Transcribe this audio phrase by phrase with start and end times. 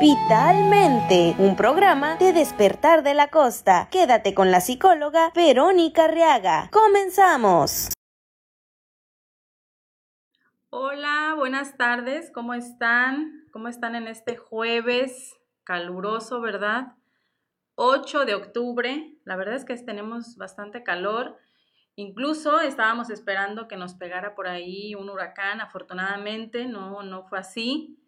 [0.00, 3.88] Vitalmente, un programa de despertar de la costa.
[3.92, 6.68] Quédate con la psicóloga Verónica Arriaga.
[6.72, 7.90] Comenzamos.
[10.70, 13.46] Hola, buenas tardes, ¿cómo están?
[13.52, 16.94] ¿Cómo están en este jueves caluroso, verdad?
[17.76, 21.38] 8 de octubre, la verdad es que tenemos bastante calor.
[21.94, 28.00] Incluso estábamos esperando que nos pegara por ahí un huracán, afortunadamente no, no fue así.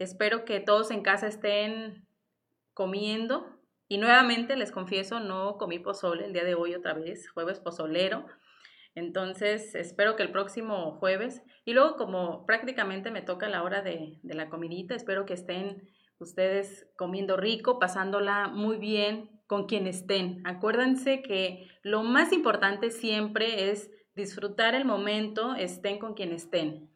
[0.00, 2.06] Espero que todos en casa estén
[2.72, 3.46] comiendo.
[3.86, 8.24] Y nuevamente les confieso, no comí pozole el día de hoy otra vez, jueves pozolero.
[8.94, 14.18] Entonces, espero que el próximo jueves, y luego como prácticamente me toca la hora de,
[14.22, 20.40] la comidita, espero que estén ustedes comiendo rico, pasándola muy bien con quien estén.
[20.46, 26.90] Acuérdense que lo más importante siempre es disfrutar el momento, estén con quien estén.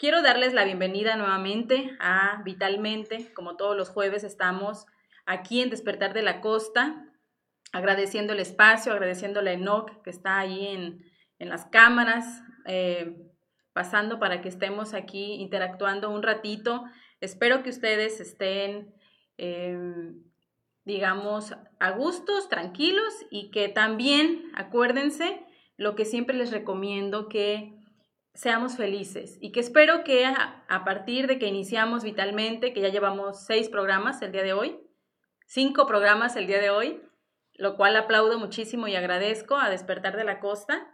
[0.00, 3.34] Quiero darles la bienvenida nuevamente a Vitalmente.
[3.34, 4.86] Como todos los jueves estamos
[5.26, 7.06] aquí en Despertar de la Costa,
[7.70, 11.04] agradeciendo el espacio, agradeciendo a Enoch que está ahí en,
[11.38, 13.14] las cámaras, eh,
[13.74, 16.84] pasando para que estemos aquí interactuando un ratito.
[17.20, 18.94] Espero que ustedes estén,
[19.36, 20.24] em,
[20.86, 25.44] digamos, a gustos, tranquilos y que también, acuérdense,
[25.76, 27.79] lo que siempre les recomiendo, que
[28.40, 33.44] seamos felices y que espero que a, partir de que iniciamos vitalmente, que ya llevamos
[33.44, 34.80] seis programas el día de hoy,
[35.46, 37.02] cinco programas el día de hoy,
[37.52, 40.88] lo cual aplaudo muchísimo y agradezco a Despertar de la Costa.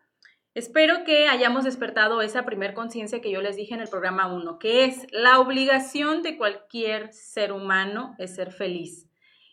[0.54, 4.58] Espero que hayamos despertado esa primer conciencia que yo les dije en el programa 1,
[4.58, 9.08] que es la obligación de cualquier ser humano es ser feliz.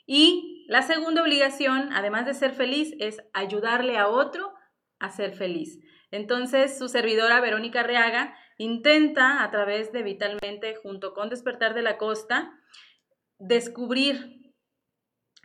[0.07, 4.51] Y la segunda obligación, además de ser feliz, es ayudarle a otro
[4.97, 5.79] a ser feliz.
[6.13, 11.97] Entonces, su servidora Verónica Reaga intenta a través de Vitalmente, junto con Despertar de la
[11.97, 12.53] Costa,
[13.39, 14.53] descubrir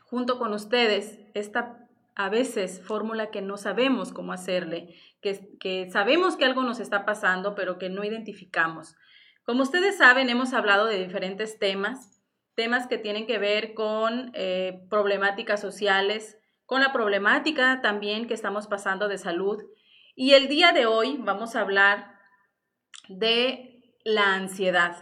[0.02, 6.44] junto con ustedes esta a veces fórmula que no sabemos cómo hacerle, que, sabemos que
[6.44, 8.94] algo nos está pasando, pero que no identificamos.
[9.44, 12.20] Como ustedes saben, hemos hablado de diferentes temas,
[12.54, 16.36] temas que tienen que ver con eh, problemáticas sociales,
[16.66, 19.62] con la problemática también que estamos pasando de salud.
[20.20, 22.18] Y el día de hoy vamos a hablar
[23.08, 24.96] de la ansiedad.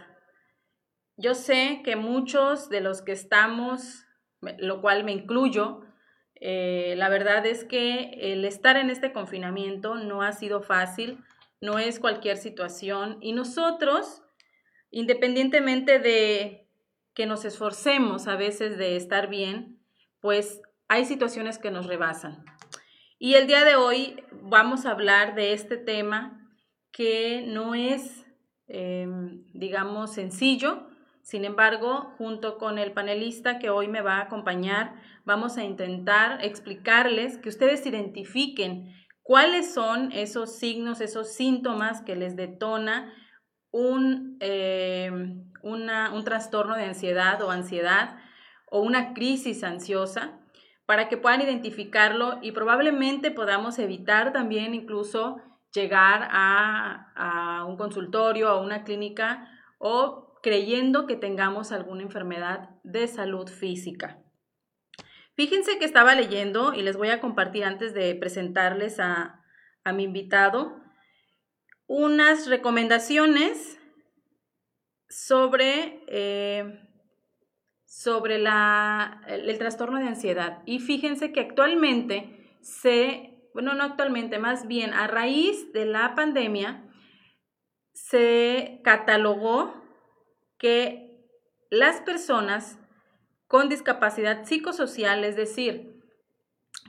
[1.17, 4.05] Yo sé que muchos de los que estamos,
[4.43, 5.81] lo cual me incluyo,
[6.35, 11.25] eh, la verdad es que el estar en este confinamiento no ha sido fácil,
[11.63, 14.23] no es cualquier situación y nosotros,
[14.91, 16.69] independientemente de
[17.15, 19.81] que nos esforcemos a veces de estar bien,
[20.21, 22.45] pues hay situaciones que nos rebasan.
[23.19, 26.39] Y el día de hoy vamos a hablar de este tema
[26.93, 28.27] que no es,
[28.69, 30.87] em, digamos, sencillo,
[31.23, 36.45] sin embargo, junto con el panelista que hoy me va a acompañar, vamos a intentar
[36.45, 38.93] explicarles que ustedes identifiquen
[39.23, 43.15] cuáles son esos signos, esos síntomas que les detona
[43.71, 45.11] un, eh,
[45.63, 48.19] un trastorno de ansiedad o ansiedad
[48.71, 50.39] o una crisis ansiosa
[50.87, 55.41] para que puedan identificarlo y probablemente podamos evitar también incluso
[55.73, 63.09] llegar a, a un consultorio, a una clínica o creyendo que tengamos alguna enfermedad de
[63.09, 64.23] salud física.
[65.37, 69.43] Fíjense que estaba leyendo y les voy a compartir antes de presentarles a,
[69.93, 70.81] mi invitado
[71.87, 73.79] unas recomendaciones
[75.09, 76.86] sobre, eh,
[77.87, 80.63] sobre la, el, trastorno de ansiedad.
[80.67, 86.85] Y fíjense que actualmente se, bueno, no actualmente, más bien a raíz de la pandemia,
[87.93, 89.75] se catalogó
[90.59, 91.07] que
[91.71, 92.79] las personas
[93.47, 96.01] con discapacidad psicosocial, es decir,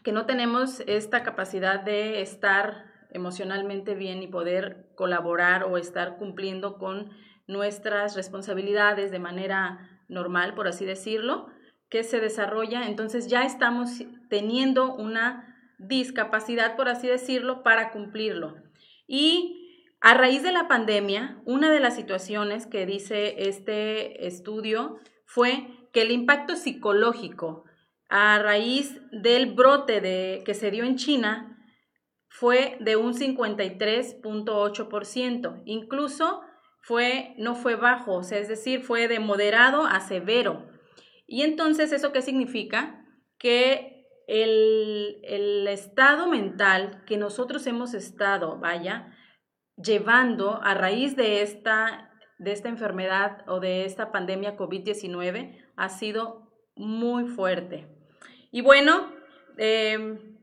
[0.04, 6.78] que no tenemos esta capacidad de estar emocionalmente bien y poder colaborar o estar cumpliendo
[6.78, 7.12] con
[7.48, 11.48] nuestras responsabilidades de manera normal, por así decirlo,
[11.90, 13.90] que se desarrolla, entonces ya estamos
[14.30, 18.56] teniendo una discapacidad, por así decirlo, para cumplirlo.
[19.08, 25.70] Y a raíz de la pandemia, una de las situaciones que dice este estudio fue
[25.92, 27.64] que el impacto psicológico
[28.10, 31.54] a raíz del brote de, que se dio en China
[32.30, 35.62] fue de un 53.8%.
[35.66, 36.42] Incluso
[36.82, 40.68] fue, no fue bajo, o sea, es decir, fue de moderado a severo.
[41.26, 43.06] Y entonces, ¿eso qué significa?
[43.38, 49.14] Que el, el estado mental que nosotros hemos estado, vaya,
[49.76, 52.08] llevando a raíz de esta
[52.38, 57.88] de esta enfermedad o de esta pandemia COVID-19 ha sido muy fuerte.
[58.52, 59.12] Y bueno,
[59.58, 60.38] em,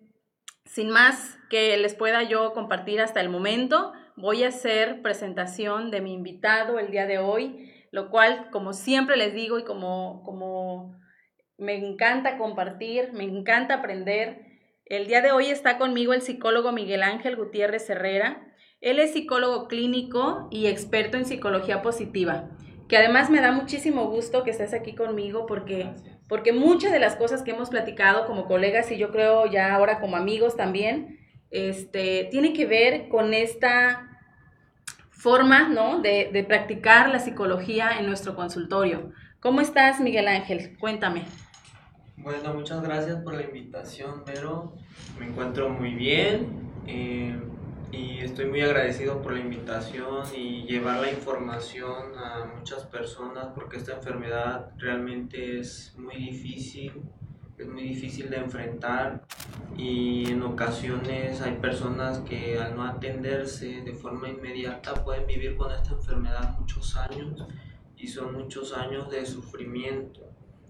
[0.64, 6.00] sin más que les pueda yo compartir hasta el momento, voy a hacer presentación de
[6.00, 10.96] mi invitado el día de hoy, lo cual, como siempre les digo y como, como
[11.58, 14.54] me encanta compartir, me encanta aprender,
[14.86, 18.54] el día de hoy está conmigo el psicólogo Miguel Ángel Gutiérrez Herrera.
[18.82, 22.50] Él es psicólogo clínico y experto en psicología positiva,
[22.86, 25.94] que además me da muchísimo gusto que estés aquí conmigo porque,
[26.28, 30.00] porque muchas de las cosas que hemos platicado como colegas y yo creo ya ahora
[30.00, 31.18] como amigos también,
[31.54, 34.10] este, tiene que ver con esta
[35.10, 36.00] forma ¿no?
[36.00, 39.12] de, de practicar la psicología en nuestro consultorio.
[39.40, 40.76] ¿Cómo estás, Miguel Ángel?
[40.78, 41.24] Cuéntame.
[42.16, 44.74] Bueno, muchas gracias por la invitación, Vero.
[45.18, 46.64] Me encuentro muy bien.
[46.86, 47.36] Eh,
[47.96, 53.76] y estoy muy agradecido por la invitación y llevar la información a muchas personas porque
[53.76, 56.92] esta enfermedad realmente es muy difícil,
[57.58, 59.24] es muy difícil de enfrentar
[59.76, 65.72] y en ocasiones hay personas que al no atenderse de forma inmediata pueden vivir con
[65.72, 67.46] esta enfermedad muchos años
[67.96, 70.20] y son muchos años de sufrimiento.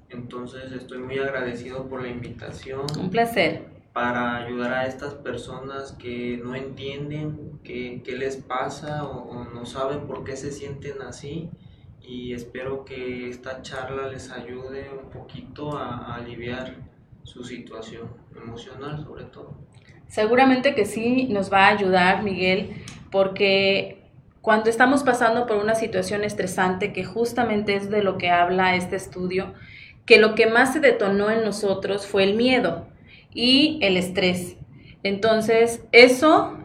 [0.09, 2.87] Entonces estoy muy agradecido por la invitación.
[2.99, 9.65] Un placer para ayudar a estas personas que no entienden qué, les pasa o, no
[9.65, 11.49] saben por qué se sienten así
[12.07, 16.75] y espero que esta charla les ayude un poquito a, aliviar
[17.23, 19.55] su situación emocional sobre todo.
[20.07, 22.75] Seguramente que sí nos va a ayudar Miguel
[23.11, 24.05] porque
[24.43, 28.97] cuando estamos pasando por una situación estresante, que justamente es de lo que habla este
[28.97, 29.55] estudio,
[30.05, 32.87] que lo que más se detonó en nosotros fue el miedo
[33.33, 34.57] y el estrés.
[35.03, 36.59] Entonces, eso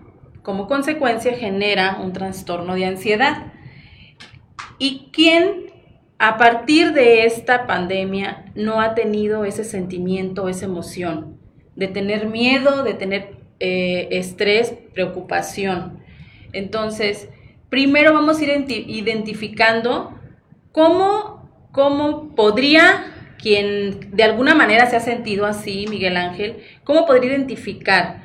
[0.44, 3.54] como consecuencia genera un trastorno de ansiedad.
[4.80, 5.72] ¿Y quién
[6.18, 11.38] a partir de esta pandemia no ha tenido ese sentimiento, esa emoción
[11.76, 16.00] de tener miedo, de tener eh, estrés, preocupación?
[16.54, 17.30] Entonces,
[17.70, 20.18] primero vamos a ir identificando
[20.72, 23.06] cómo, cómo podría
[23.38, 28.24] quien de alguna manera se ha sentido así, Miguel Ángel, ¿cómo podría identificar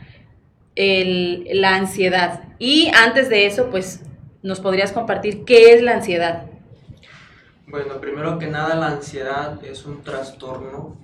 [0.76, 2.48] la ansiedad?
[2.58, 4.02] Y antes de eso, pues,
[4.44, 6.44] nos podrías compartir qué es la ansiedad.
[7.66, 10.98] Bueno, primero que nada, la ansiedad es un trastorno,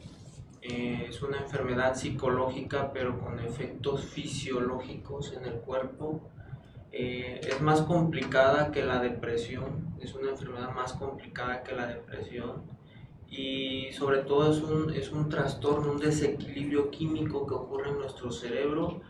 [0.61, 6.21] eh, es una enfermedad psicológica, pero con efectos fisiológicos en el cuerpo.
[6.93, 12.63] Eh, es más complicada que la depresión, es una enfermedad más complicada que la depresión
[13.31, 18.31] y sobre todo es un, es un trastorno, un desequilibrio químico que ocurre en nuestro
[18.33, 19.01] cerebro.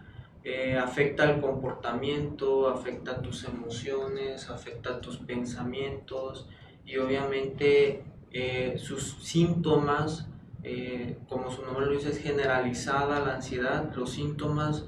[0.42, 6.48] Eh, afecta el comportamiento, afecta tus emociones, afecta tus pensamientos
[6.86, 10.28] y obviamente eh, sus síntomas,
[10.62, 14.86] eh, como su nombre lo dice, es generalizada la ansiedad, los síntomas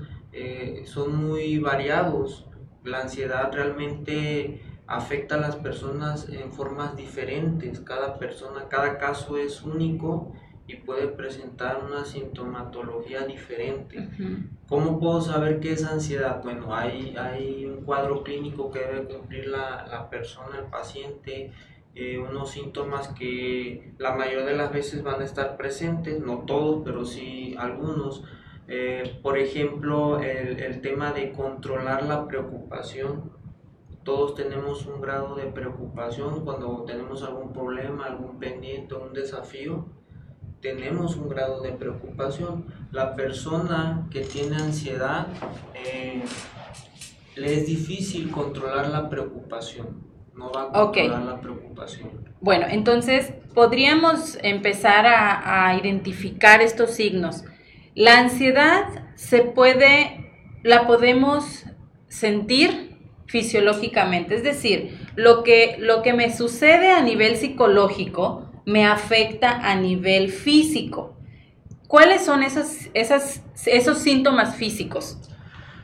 [0.87, 2.47] son muy variados.
[2.85, 7.81] La ansiedad realmente afecta a las personas en formas diferentes.
[7.81, 10.33] Cada persona, cada caso es único
[10.67, 14.09] y puede presentar una sintomatología diferente.
[14.73, 16.43] ¿Cómo puedo saber qué es ansiedad?
[16.43, 21.53] Bueno, hay, hay un cuadro clínico que debe cumplir la, la persona, el paciente,
[21.95, 26.81] eh, unos síntomas que la mayoría de las veces van a estar presentes, no todos,
[26.87, 28.25] pero sí algunos.
[28.67, 33.31] Eh, por ejemplo, el, el tema de controlar la preocupación
[34.05, 39.85] todos tenemos un grado de preocupación cuando tenemos algún problema, algún pendiente, un desafío,
[40.63, 42.65] tenemos un grado de preocupación.
[42.93, 45.27] La persona que tiene ansiedad
[45.75, 46.23] eh,
[47.35, 50.11] le es difícil controlar la preocupación.
[50.35, 52.11] No va a controlar la preocupación.
[52.41, 57.45] Bueno, entonces podríamos empezar a, a identificar estos signos.
[57.95, 58.85] La ansiedad
[59.17, 60.31] se puede,
[60.63, 61.65] la podemos
[62.09, 64.37] sentir fisiológicamente.
[64.37, 70.31] Es decir, lo que, lo que me sucede a nivel psicológico me afecta a nivel
[70.31, 71.17] físico.
[71.89, 75.19] ¿Cuáles son esos síntomas físicos?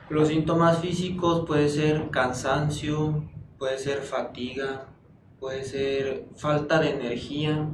[0.08, 3.24] Los síntomas físicos puede ser cansancio,
[3.58, 4.86] puede ser fatiga,
[5.38, 7.68] puede ser falta de energía,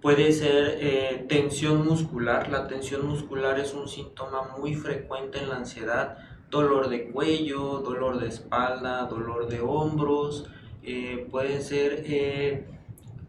[0.00, 2.48] puede ser eh, tensión muscular.
[2.50, 6.16] La tensión muscular es un síntoma muy frecuente en la ansiedad
[6.54, 10.48] dolor de cuello, dolor de espalda, dolor de hombros,
[10.82, 12.64] eh, puede ser eh,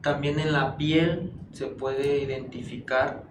[0.06, 3.24] también en la piel se puede identificar,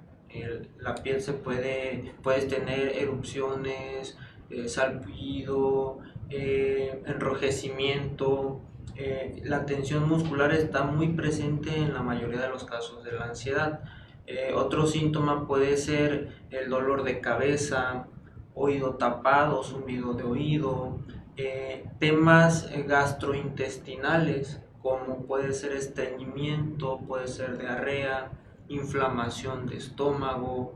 [0.80, 4.18] la piel se puede, puedes tener erupciones,
[4.50, 8.60] eh, salpullido, enrojecimiento,
[8.96, 13.26] eh, la tensión muscular está muy presente en la mayoría de los casos de la
[13.26, 13.84] ansiedad.
[14.26, 18.08] Eh, otro síntoma puede ser el dolor de cabeza,
[18.54, 20.98] oído tapado, zumbido de oído,
[21.36, 28.32] eh, temas gastrointestinales como puede ser estreñimiento, puede ser diarrea,
[28.68, 30.74] inflamación de estómago,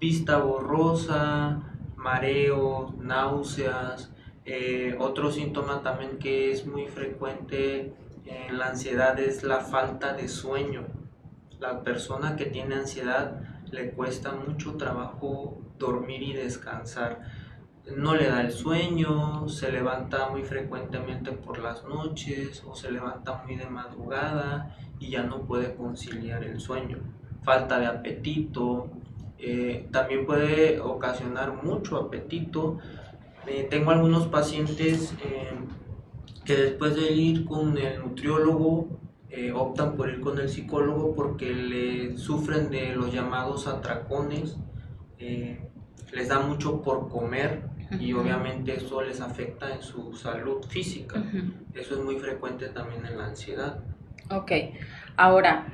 [0.00, 1.60] vista borrosa,
[1.94, 4.10] mareo, náuseas,
[4.46, 7.92] eh, otro síntoma también que es muy frecuente
[8.24, 10.86] en la ansiedad es la falta de sueño.
[11.58, 17.20] La persona que tiene ansiedad le cuesta mucho trabajo dormir y descansar.
[17.96, 23.42] No le da el sueño, se levanta muy frecuentemente por las noches o se levanta
[23.44, 26.98] muy de madrugada y ya no puede conciliar el sueño.
[27.42, 28.90] Falta de apetito,
[29.38, 32.78] eh, también puede ocasionar mucho apetito
[33.46, 35.50] eh, tengo algunos pacientes eh,
[36.44, 39.00] que después de ir con el nutriólogo
[39.54, 44.56] optan por ir con el psicólogo porque le sufren de los llamados atracones,
[45.18, 51.22] les da mucho por comer y obviamente eso les afecta en su salud física.
[51.74, 53.80] Eso es muy frecuente también en la ansiedad.
[54.30, 54.52] Ok,
[55.16, 55.66] ahora,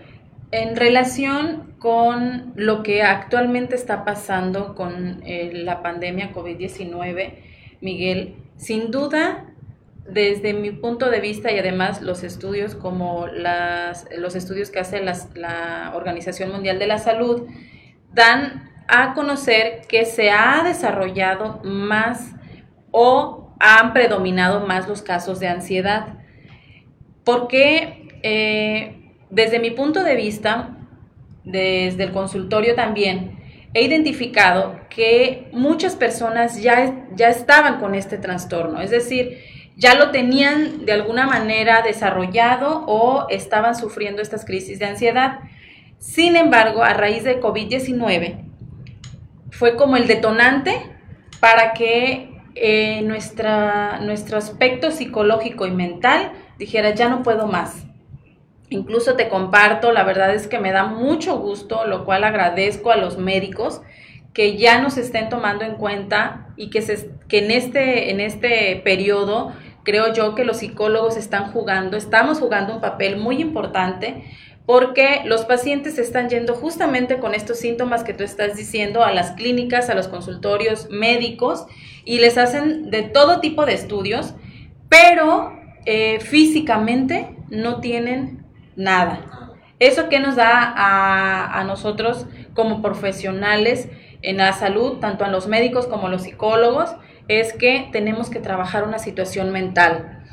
[0.51, 7.35] en relación con lo que actualmente está pasando con la pandemia COVID-19,
[7.81, 9.45] Miguel, sin duda,
[10.09, 15.03] desde mi punto de vista y además los estudios como las, los estudios que hace
[15.03, 17.43] la Organización Mundial de la Salud,
[18.15, 22.35] dan a conocer que se ha desarrollado más
[22.91, 26.15] o han predominado más los casos de ansiedad.
[27.25, 30.77] Porque eh, desde mi punto de vista,
[31.45, 33.39] desde el consultorio también,
[33.75, 39.39] he identificado que muchas personas ya, ya estaban con este trastorno, es decir,
[39.77, 45.41] ya lo tenían de alguna manera desarrollado o estaban sufriendo estas crisis de ansiedad.
[45.99, 48.47] Sin embargo, a raíz de COVID-19,
[49.51, 50.91] fue como el detonante
[51.41, 57.85] para que eh, nuestro aspecto psicológico y mental dijera, ya no puedo más.
[58.69, 62.97] Incluso te comparto, la verdad es que me da mucho gusto, lo cual agradezco a
[62.97, 63.83] los médicos
[64.33, 68.81] que ya nos estén tomando en cuenta y que, se, que en, este, en este
[68.85, 74.25] periodo creo yo que los psicólogos están jugando, estamos jugando un papel muy importante
[74.67, 79.33] porque los pacientes están yendo justamente con estos síntomas que tú estás diciendo a las
[79.33, 81.67] clínicas, a los consultorios médicos
[82.05, 84.35] y les hacen de todo tipo de estudios,
[84.89, 85.53] pero
[85.87, 88.45] eh, físicamente no tienen
[88.75, 89.55] nada.
[89.79, 93.89] ¿Eso que nos da a, nosotros como profesionales
[94.23, 96.97] en la salud, tanto a los médicos como a los psicólogos?
[97.29, 100.25] Es que tenemos que trabajar una situación mental.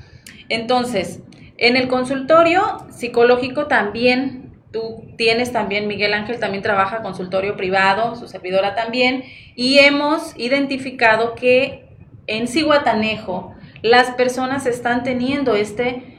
[0.47, 1.21] Entonces,
[1.57, 8.27] en el consultorio psicológico también, tú tienes también, Miguel Ángel también trabaja consultorio privado, su
[8.27, 9.23] servidora también,
[9.55, 11.89] y hemos identificado que
[12.27, 16.13] en Cihuatanejo las personas están teniendo este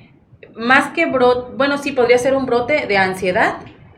[0.54, 3.56] más que brote, bueno, sí podría ser un brote de ansiedad,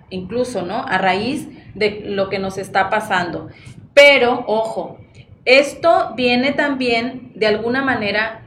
[0.08, 0.86] incluso, ¿no?
[0.86, 3.48] A raíz de lo que nos está pasando.
[3.92, 4.98] Pero, ojo,
[5.44, 8.45] esto viene también de alguna manera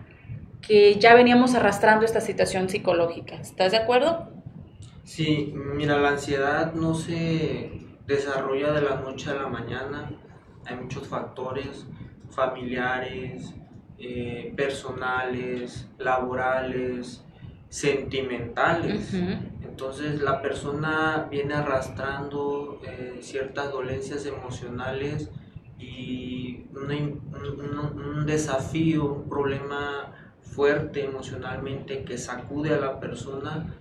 [0.70, 3.34] que ya veníamos arrastrando esta situación psicológica.
[3.38, 4.30] ¿Estás de acuerdo?
[5.04, 7.72] Sí, mira, la ansiedad no se
[8.06, 10.12] desarrolla de la noche a la mañana.
[10.68, 11.88] Hay muchos factores
[12.30, 13.52] familiares,
[13.98, 17.26] eh, personales, laborales,
[17.68, 19.12] sentimentales.
[19.64, 25.32] Entonces la persona viene arrastrando eh, ciertas dolencias emocionales
[25.80, 30.14] y un, desafío, un problema
[30.54, 33.76] fuerte emocionalmente que sacude a la persona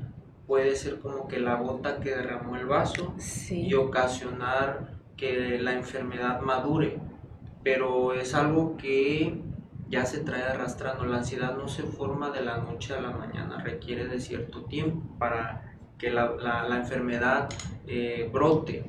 [0.46, 3.14] puede ser como que la gota que derramó el vaso
[3.50, 6.98] y ocasionar que la enfermedad madure.
[7.62, 9.42] Pero es algo que
[9.90, 11.04] ya se trae arrastrando.
[11.04, 15.18] La ansiedad no se forma de la noche a la mañana, requiere de cierto tiempo
[15.18, 17.48] para que la, la, enfermedad
[17.86, 18.88] eh, brote,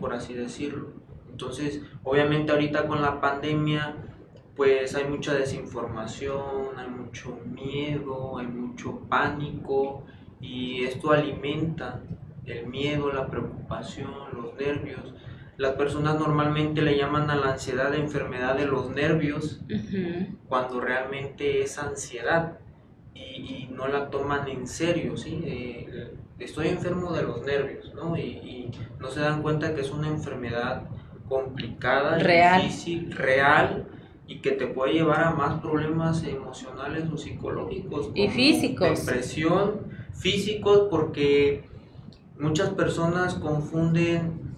[0.00, 0.88] por así decirlo.
[1.30, 3.94] Entonces, obviamente ahorita con la pandemia,
[4.60, 10.04] pues hay mucha desinformación, hay mucho miedo, hay mucho pánico
[10.38, 12.02] y esto alimenta
[12.44, 15.14] el miedo, la preocupación, los nervios
[15.56, 19.62] las personas normalmente le llaman a la ansiedad de enfermedad de los nervios
[20.46, 22.58] cuando realmente es ansiedad
[23.14, 25.40] y, no la toman en serio, ¿sí?
[25.42, 28.14] Eh, estoy enfermo de los nervios, ¿no?
[28.14, 30.82] Y, no se dan cuenta que es una enfermedad
[31.30, 32.60] complicada, real.
[32.60, 33.86] difícil, real
[34.30, 38.10] y que te puede llevar a más problemas emocionales o psicológicos.
[38.14, 39.04] Y físicos.
[39.04, 39.80] Depresión,
[40.14, 41.64] físicos, porque
[42.38, 44.54] muchas personas confunden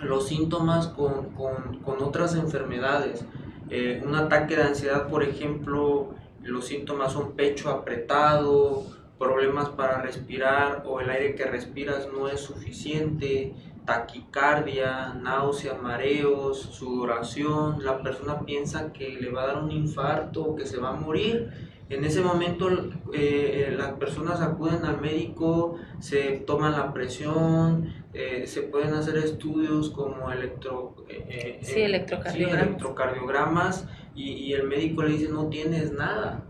[0.00, 3.24] los síntomas con, otras enfermedades.
[3.68, 6.14] Eh, un ataque de ansiedad, por ejemplo,
[6.44, 8.86] los síntomas son pecho apretado,
[9.18, 13.54] problemas para respirar o el aire que respiras no es suficiente,
[13.90, 20.54] taquicardia, náusea, mareos, sudoración, la persona piensa que le va a dar un infarto o
[20.54, 21.50] que se va a morir.
[21.88, 22.68] En ese momento
[23.12, 29.90] eh, las personas acuden al médico, se toman la presión, eh, se pueden hacer estudios
[29.90, 36.44] como electro, eh, sí, electrocardiogramas, electrocardiogramas y, y el médico le dice no tienes nada.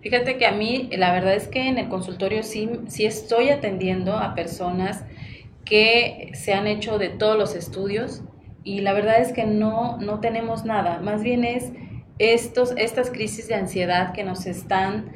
[0.00, 4.16] Fíjate que a mí la verdad es que en el consultorio sí, sí estoy atendiendo
[4.16, 5.04] a personas
[5.70, 8.22] que se han hecho de todos los estudios
[8.64, 11.72] y la verdad es que no, no tenemos nada, más bien es
[12.18, 15.12] estos, estas crisis de ansiedad que nos están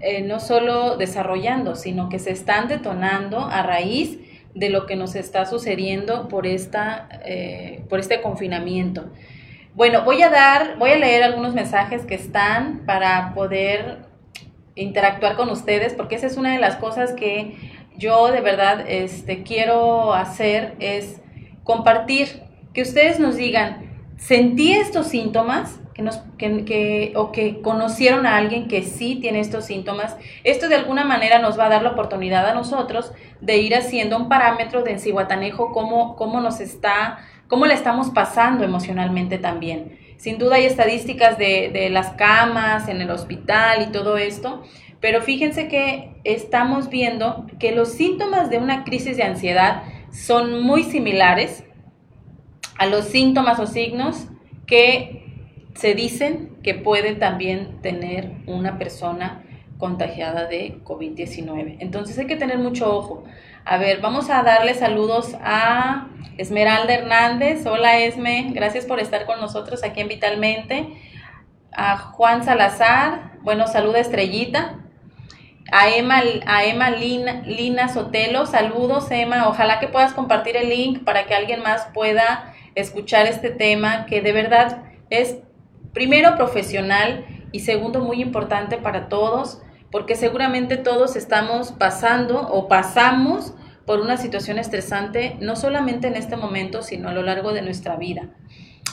[0.00, 4.18] eh, no solo desarrollando, sino que se están detonando a raíz
[4.54, 9.10] de lo que nos está sucediendo por, esta, eh, por este confinamiento.
[9.74, 13.98] Bueno, voy a dar, voy a leer algunos mensajes que están para poder
[14.74, 17.56] interactuar con ustedes, porque esa es una de las cosas que
[17.98, 21.20] yo de verdad este, quiero hacer es
[21.64, 28.36] compartir, que ustedes nos digan, sentí estos síntomas, que nos, que, o que conocieron a
[28.36, 31.90] alguien que sí tiene estos síntomas, esto de alguna manera nos va a dar la
[31.90, 37.66] oportunidad a nosotros de ir haciendo un parámetro de enciguatanejo, cómo, cómo nos está, cómo
[37.66, 39.98] le estamos pasando emocionalmente también.
[40.18, 44.62] Sin duda hay estadísticas de, de las camas en el hospital y todo esto,
[45.00, 50.82] pero fíjense que estamos viendo que los síntomas de una crisis de ansiedad son muy
[50.82, 51.64] similares
[52.78, 54.26] a los síntomas o signos
[54.66, 55.24] que
[55.74, 59.44] se dicen que puede también tener una persona
[59.78, 61.76] contagiada de COVID-19.
[61.78, 63.24] Entonces hay que tener mucho ojo.
[63.64, 67.64] A ver, vamos a darle saludos a Esmeralda Hernández.
[67.66, 70.88] Hola Esme, gracias por estar con nosotros aquí en Vitalmente.
[71.70, 74.87] A Juan Salazar, bueno, saluda Estrellita
[75.70, 78.46] a Emma, Lina, Lina Sotelo.
[78.46, 79.48] Saludos, Emma.
[79.48, 84.20] Ojalá que puedas compartir el link para que alguien más pueda escuchar este tema que
[84.22, 85.38] de verdad es
[85.92, 93.54] primero profesional y segundo muy importante para todos, porque seguramente todos estamos pasando o pasamos
[93.86, 97.96] por una situación estresante, no solamente en este momento, sino a lo largo de nuestra
[97.96, 98.28] vida.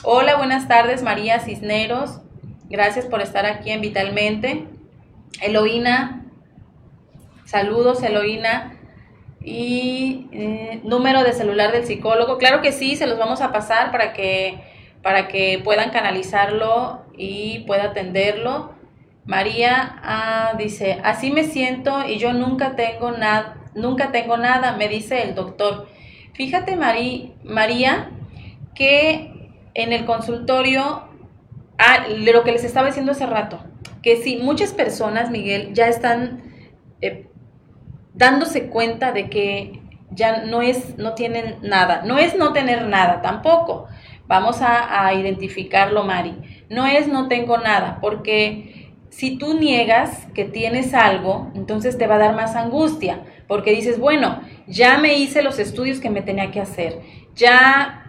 [0.03, 2.21] Hola, buenas tardes, María Cisneros.
[2.69, 4.67] Gracias por estar aquí en Vitalmente.
[5.41, 6.24] Eloína
[7.45, 8.73] Saludos, Eloína.
[9.41, 12.39] Y eh, número de celular del psicólogo.
[12.39, 14.59] Claro que sí, se los vamos a pasar para que,
[15.03, 18.73] para que puedan canalizarlo y pueda atenderlo.
[19.25, 24.87] María ah, dice, así me siento y yo nunca tengo nada, nunca tengo nada, me
[24.87, 25.87] dice el doctor.
[26.33, 28.09] Fíjate, María,
[28.73, 31.07] que en el consultorio,
[31.77, 33.63] ah, lo que les estaba diciendo hace rato,
[34.01, 36.43] que sí, muchas personas, Miguel, ya están
[37.01, 37.27] eh,
[38.15, 42.03] dándose cuenta de que ya no es, no tienen nada.
[42.05, 43.87] No es no tener nada tampoco.
[44.27, 46.65] Vamos a, identificarlo, Mari.
[46.69, 52.15] No es no tengo nada, porque si tú niegas que tienes algo, entonces te va
[52.15, 56.49] a dar más angustia, porque dices, bueno, ya me hice los estudios que me tenía
[56.49, 57.01] que hacer,
[57.35, 58.03] ya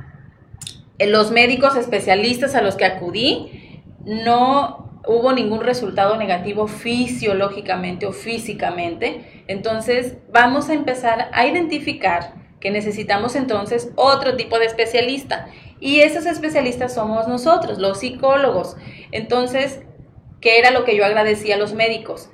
[0.98, 9.44] los médicos especialistas a los que acudí no hubo ningún resultado negativo fisiológicamente o físicamente,
[9.46, 15.48] entonces vamos a empezar a identificar que necesitamos entonces otro tipo de especialista.
[15.78, 18.76] Y esos especialistas somos nosotros, los psicólogos.
[19.12, 19.80] Entonces,
[20.40, 22.30] ¿qué era lo que yo agradecía a los médicos?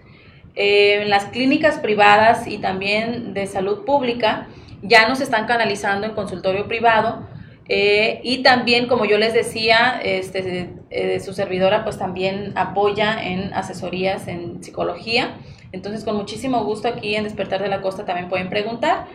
[0.54, 4.48] Eh, en las clínicas privadas y también de salud pública
[4.82, 7.26] ya nos están canalizando en consultorio privado
[7.68, 13.52] eh, y también, como yo les decía, este, eh, su servidora pues también apoya en
[13.54, 15.36] asesorías en psicología.
[15.72, 19.06] Entonces, con muchísimo gusto aquí en Despertar de la Costa también pueden preguntar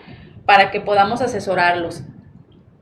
[0.45, 2.03] para que podamos asesorarlos.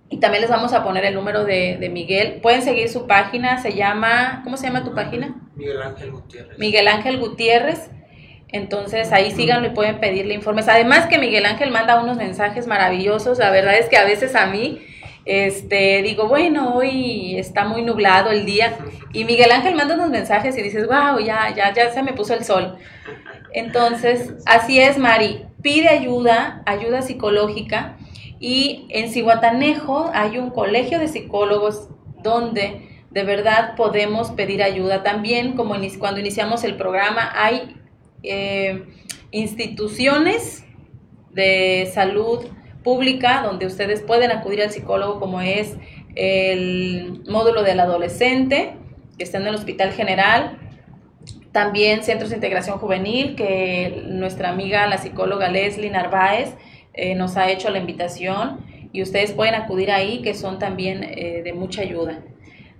[0.09, 2.39] Y también les vamos a poner el número de, de, Miguel.
[2.41, 5.35] Pueden seguir su página, se llama, ¿cómo se llama tu página?
[5.55, 6.59] Miguel Ángel Gutiérrez.
[6.59, 7.89] Miguel Ángel Gutiérrez.
[8.47, 10.69] Entonces ahí síganlo y pueden pedirle informes.
[10.69, 13.39] Además que Miguel Ángel manda unos mensajes maravillosos.
[13.39, 14.79] La verdad es que a veces a mí
[15.25, 18.77] este, digo, bueno, hoy está muy nublado el día.
[19.11, 22.35] Y Miguel Ángel manda unos mensajes y dices, wow, ya, ya, ya se me puso
[22.35, 22.77] el sol.
[23.51, 25.45] Entonces, así es, Mari.
[25.61, 27.97] Pide ayuda, ayuda psicológica.
[28.39, 31.89] Y en Cihuatanejo hay un colegio de psicólogos
[32.21, 35.01] donde de verdad podemos pedir ayuda.
[35.01, 37.77] También, como cuando iniciamos el programa, hay
[38.21, 38.85] eh,
[39.31, 40.65] instituciones
[41.31, 42.45] de salud
[42.85, 45.75] pública donde ustedes pueden acudir al psicólogo, como es
[46.15, 48.77] el módulo del adolescente,
[49.17, 50.59] que está en el Hospital General,
[51.51, 56.53] también Centros de Integración Juvenil, que nuestra amiga, la psicóloga Leslie Narváez,
[56.93, 61.41] eh, nos ha hecho la invitación y ustedes pueden acudir ahí, que son también eh,
[61.43, 62.21] de mucha ayuda.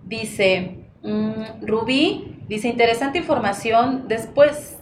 [0.06, 4.78] Dice, mm, Rubí, dice, interesante información, después,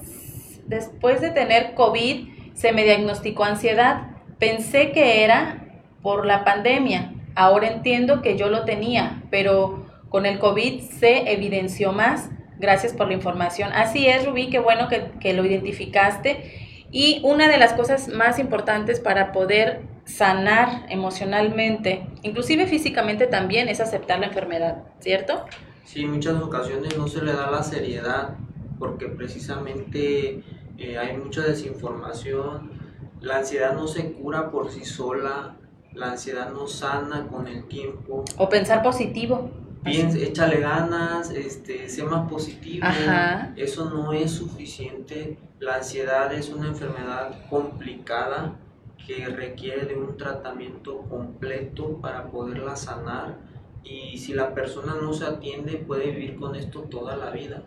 [0.68, 4.13] después de tener COVID se me diagnosticó ansiedad.
[4.44, 5.70] Pensé que era
[6.02, 7.14] por la pandemia.
[7.34, 12.30] Ahora entiendo que yo lo tenía, pero con el COVID se evidenció más.
[12.60, 13.72] Gracias por la información.
[13.72, 16.90] Así es, Rubí, qué bueno que, lo identificaste.
[16.92, 23.80] Y una de las cosas más importantes para poder sanar emocionalmente, inclusive físicamente también, es
[23.80, 25.46] aceptar la enfermedad, ¿cierto?
[25.86, 28.36] Sí, muchas ocasiones no se le da la seriedad
[28.78, 30.44] porque precisamente
[30.78, 32.83] eh, hay mucha desinformación.
[33.24, 35.56] La ansiedad no se cura por sí sola,
[35.94, 38.26] la ansiedad no sana con el tiempo.
[38.38, 39.50] O pensar positivo
[39.84, 42.86] piensa, échale ganas, este, sé más positivo.
[43.56, 45.38] Eso no es suficiente.
[45.60, 48.56] La ansiedad es una enfermedad complicada
[49.06, 53.38] que requiere de un tratamiento completo para poderla sanar.
[53.84, 57.64] Y si la persona no se atiende, puede vivir con esto toda la vida.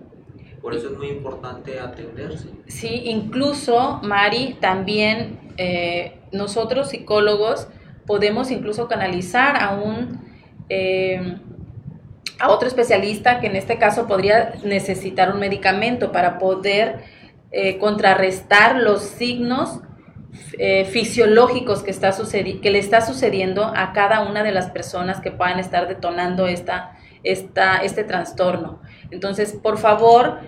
[0.67, 2.49] Por eso es muy importante atenderse.
[2.67, 7.69] Sí, incluso, Mari, también eh, nosotros psicólogos
[8.05, 10.27] podemos incluso canalizar a un...
[10.69, 11.39] Eh,
[12.41, 17.05] a otro especialista que en este caso podría necesitar un medicamento para poder
[17.53, 19.83] eh, contrarrestar los signos
[20.59, 25.31] eh, fisiológicos que, está que le está sucediendo a cada una de las personas que
[25.31, 28.81] puedan estar detonando esta, esta, este trastorno.
[29.11, 30.41] Entonces, por favor,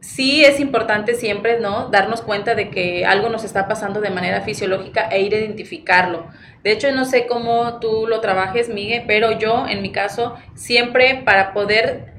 [0.00, 1.88] sí es importante siempre, ¿no?
[1.88, 6.26] Darnos cuenta de que algo nos está pasando de manera fisiológica e ir a identificarlo.
[6.62, 11.22] De hecho, no sé cómo tú lo trabajes, Miguel, pero yo, en mi caso, siempre
[11.24, 12.12] para poder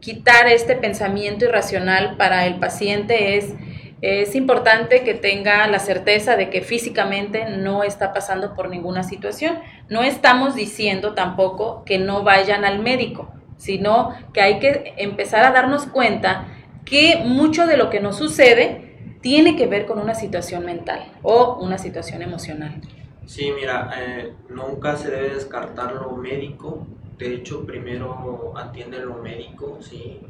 [0.00, 3.54] quitar este pensamiento irracional para el paciente es,
[4.02, 9.58] es importante que tenga la certeza de que físicamente no está pasando por ninguna situación.
[9.88, 15.52] No estamos diciendo tampoco que no vayan al médico, sino que hay que empezar a
[15.52, 16.46] darnos cuenta
[16.84, 21.58] que mucho de lo que nos sucede tiene que ver con una situación mental o
[21.60, 22.80] una situación emocional.
[23.26, 26.86] Sí, mira, eh, nunca se debe descartar lo médico.
[27.18, 30.20] De hecho, primero atiende lo médico, ¿sí?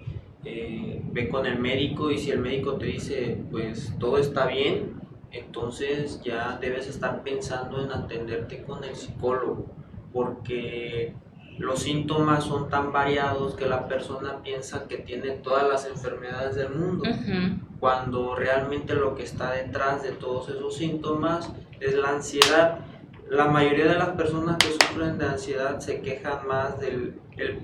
[0.45, 4.95] Eh, ve con el médico y si el médico te dice, pues todo está bien,
[5.33, 9.67] entonces ya debes estar pensando en atenderte con el psicólogo,
[10.13, 11.15] porque
[11.59, 16.71] los síntomas son tan variados que la persona piensa que tiene todas las enfermedades del
[16.71, 17.05] mundo,
[17.81, 22.81] cuando realmente lo que está detrás de todos esos síntomas es la ansiedad.
[23.29, 27.15] La mayoría de las personas que sufren de ansiedad se quejan más del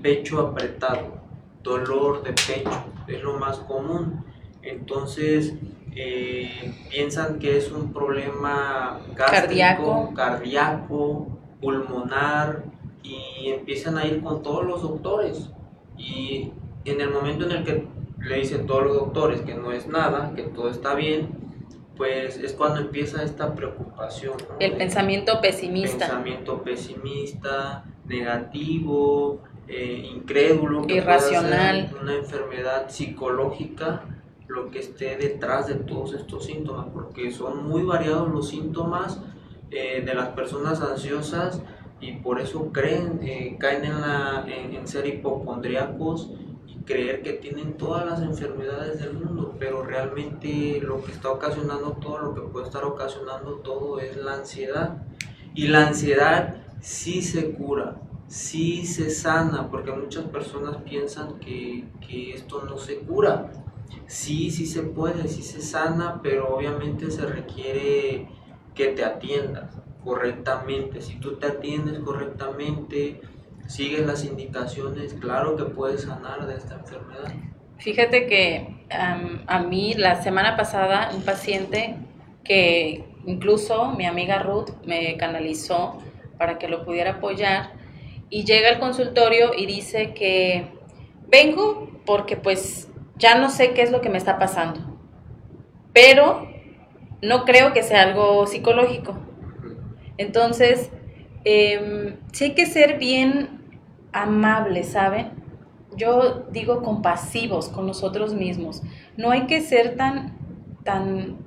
[0.01, 1.21] pecho apretado,
[1.61, 4.25] dolor de pecho, es lo más común.
[4.61, 5.53] Entonces
[5.95, 11.27] eh, piensan que es un problema gástrico, cardíaco
[11.61, 12.63] pulmonar,
[13.03, 15.49] y empiezan a ir con todos los doctores.
[15.97, 16.51] Y
[16.85, 17.87] en el momento en el que
[18.19, 21.29] le dicen todos los doctores que no es nada, que todo está bien,
[21.97, 24.33] pues es cuando empieza esta preocupación.
[24.59, 26.07] El pensamiento pesimista.
[26.07, 31.93] Pensamiento pesimista, negativo, eh, incrédulo, irracional.
[32.01, 34.03] una enfermedad psicológica
[34.47, 39.19] lo que esté detrás de todos estos síntomas, porque son muy variados los síntomas
[39.71, 41.61] eh, de las personas ansiosas
[42.03, 46.31] y por eso creen, eh, caen en, la, en, ser hipocondriacos
[46.67, 51.93] y creer que tienen todas las enfermedades del mundo, pero realmente lo que está ocasionando
[51.93, 55.01] todo, lo que puede estar ocasionando todo es la ansiedad.
[55.55, 62.33] Y la ansiedad sí se cura, sí se sana, porque muchas personas piensan que, que
[62.33, 63.49] esto no se cura.
[64.07, 68.27] Sí, sí se puede, sí se sana, pero obviamente se requiere
[68.75, 71.01] que te atiendas correctamente.
[71.01, 73.21] Si tú te atiendes correctamente,
[73.67, 77.33] sigues las indicaciones, claro que puedes sanar de esta enfermedad.
[77.77, 78.85] Fíjate que
[79.47, 81.95] a mí la semana pasada un paciente
[82.43, 85.97] que incluso mi amiga Ruth me canalizó
[86.37, 87.71] para que lo pudiera apoyar
[88.29, 90.67] y llega al consultorio y dice que
[91.27, 94.79] vengo porque pues ya no sé qué es lo que me está pasando,
[95.93, 96.47] pero
[97.21, 99.17] no creo que sea algo psicológico.
[100.17, 100.89] Entonces,
[101.45, 103.61] eh, hay que ser bien
[104.11, 105.43] amable, ¿saben?
[105.97, 108.81] yo digo compasivos con nosotros mismos.
[109.17, 110.37] No hay que ser tan,
[110.83, 111.37] tan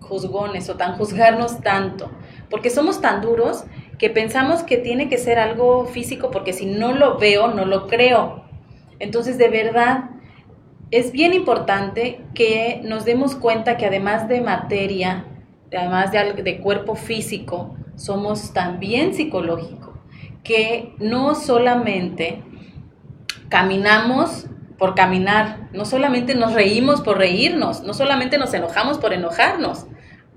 [0.00, 2.10] juzgones o tan juzgarnos tanto,
[2.50, 3.64] porque somos tan duros
[3.98, 7.88] que pensamos que tiene que ser algo físico porque si no lo veo, no lo
[7.88, 8.44] creo.
[9.00, 10.10] Entonces, de verdad,
[10.90, 15.26] es bien importante que nos demos cuenta que además de materia,
[15.72, 19.92] además de, de cuerpo físico, somos también psicológico,
[20.42, 22.42] que no solamente
[23.50, 24.46] caminamos
[24.78, 29.86] por caminar, no solamente nos reímos por reírnos, no solamente nos enojamos por enojarnos,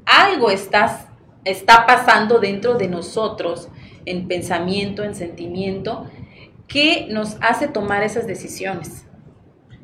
[0.06, 1.08] algo está,
[1.46, 3.70] está pasando dentro de nosotros
[4.06, 6.10] en pensamiento, en sentimiento,
[6.68, 9.06] que nos hace tomar esas decisiones.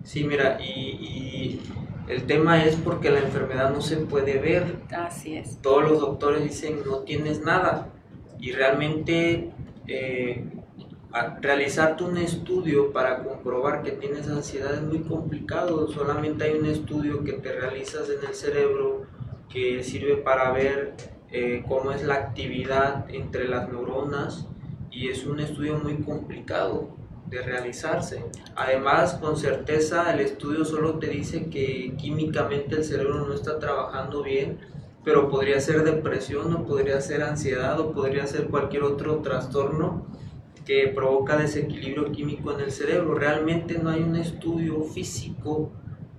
[0.03, 1.59] Sí, mira, y,
[2.07, 4.77] el tema es porque la enfermedad no se puede ver.
[4.95, 5.61] Así es.
[5.61, 7.89] Todos los doctores dicen no tienes nada
[8.39, 9.51] y realmente
[9.87, 10.45] eh,
[11.41, 15.87] realizarte un estudio para comprobar que tienes ansiedad es muy complicado.
[15.89, 19.05] Solamente hay un estudio que te realizas en el cerebro
[19.49, 20.95] que sirve para ver
[21.31, 24.47] eh, cómo es la actividad entre las neuronas
[24.91, 26.96] y es un estudio muy complicado
[27.29, 28.23] de realizarse.
[28.55, 34.23] Además, con certeza el estudio solo te dice que químicamente el cerebro no está trabajando
[34.23, 34.59] bien,
[35.03, 40.05] pero podría ser depresión o podría ser ansiedad o podría ser cualquier otro trastorno
[40.65, 43.13] que provoca desequilibrio químico en el cerebro.
[43.15, 45.71] Realmente no hay un estudio físico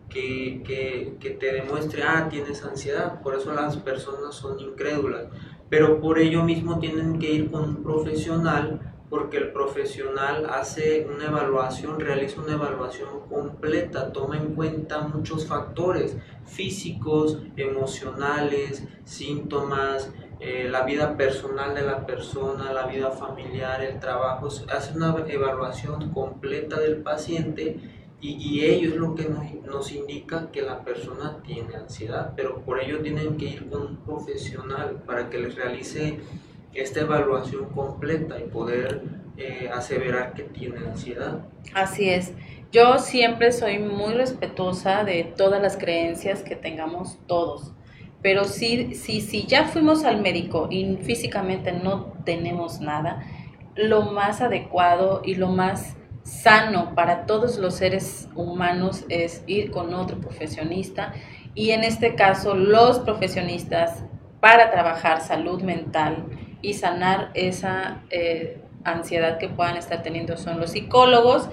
[0.08, 3.20] que, que, que, te demuestre, ah, tienes ansiedad.
[3.20, 5.26] Por eso las personas son incrédulas.
[5.68, 11.26] Pero por ello mismo tienen que ir con un profesional porque el profesional hace una
[11.26, 20.82] evaluación, realiza una evaluación completa, toma en cuenta muchos factores físicos, emocionales, síntomas, eh, la
[20.82, 26.98] vida personal de la persona, la vida familiar, el trabajo, hace una evaluación completa del
[26.98, 27.76] paciente
[28.20, 32.60] y, y ello es lo que nos, nos, indica que la persona tiene ansiedad, pero
[32.60, 36.20] por ello tienen que ir con un profesional para que les realice
[36.74, 39.02] esta evaluación completa y poder
[39.36, 41.46] eh, aseverar que tiene ansiedad.
[41.74, 42.32] Así es.
[42.70, 47.72] Yo siempre soy muy respetuosa de todas las creencias que tengamos todos.
[48.20, 53.24] Pero si, si, si ya fuimos al médico y físicamente no tenemos nada,
[53.76, 59.94] lo más adecuado y lo más sano para todos los seres humanos es ir con
[59.94, 61.14] otro profesionista
[61.54, 64.04] y en este caso los profesionistas
[64.40, 66.26] para trabajar salud mental
[66.62, 71.48] y sanar esa eh, ansiedad que puedan estar teniendo son los psicólogos.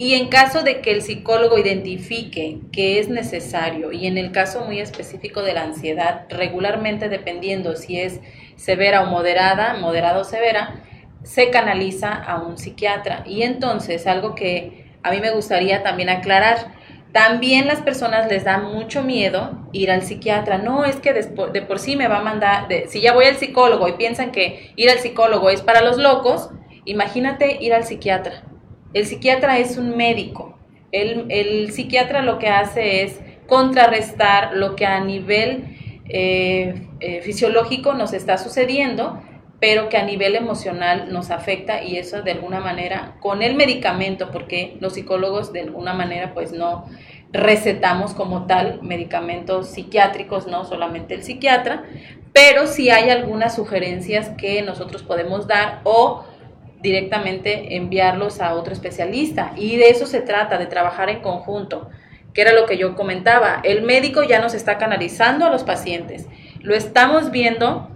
[0.00, 4.64] Y en caso de que el psicólogo identifique que es necesario, y en el caso
[4.64, 8.20] muy específico de la ansiedad, regularmente dependiendo si es
[8.54, 10.84] severa o moderada, moderada o severa,
[11.24, 13.24] se canaliza a un psiquiatra.
[13.26, 16.77] Y entonces, algo que a mí me gustaría también aclarar,
[17.18, 20.58] también las personas les da mucho miedo ir al psiquiatra.
[20.58, 23.88] No es que de por sí me va a mandar, si ya voy al psicólogo
[23.88, 26.50] y piensan que ir al psicólogo es para los locos,
[26.84, 28.44] imagínate ir al psiquiatra.
[28.94, 30.56] El psiquiatra es un médico.
[30.92, 35.76] El, el psiquiatra lo que hace es contrarrestar lo que a nivel
[36.08, 39.20] eh, eh, fisiológico nos está sucediendo
[39.60, 44.30] pero que a nivel emocional nos afecta y eso de alguna manera con el medicamento,
[44.30, 46.86] porque los psicólogos de alguna manera pues no
[47.32, 51.84] recetamos como tal medicamentos psiquiátricos, no solamente el psiquiatra,
[52.32, 56.24] pero sí hay algunas sugerencias que nosotros podemos dar o
[56.80, 59.52] directamente enviarlos a otro especialista.
[59.56, 61.90] Y de eso se trata, de trabajar en conjunto,
[62.32, 66.28] que era lo que yo comentaba, el médico ya nos está canalizando a los pacientes,
[66.60, 67.88] lo estamos viendo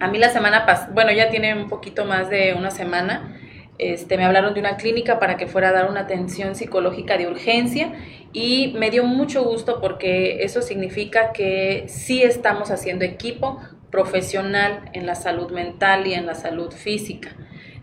[0.00, 3.36] a mí la semana pasada, bueno, ya tiene un poquito más de una semana,
[3.78, 7.28] este, me hablaron de una clínica para que fuera a dar una atención psicológica de
[7.28, 7.92] urgencia
[8.32, 15.06] y me dio mucho gusto porque eso significa que sí estamos haciendo equipo profesional en
[15.06, 17.30] la salud mental y en la salud física.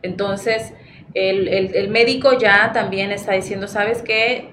[0.01, 0.73] Entonces,
[1.13, 4.49] el, médico ya también está diciendo, ¿sabes qué?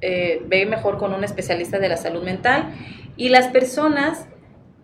[0.00, 2.72] Eh, ve mejor con un especialista de la salud mental
[3.16, 4.26] y las personas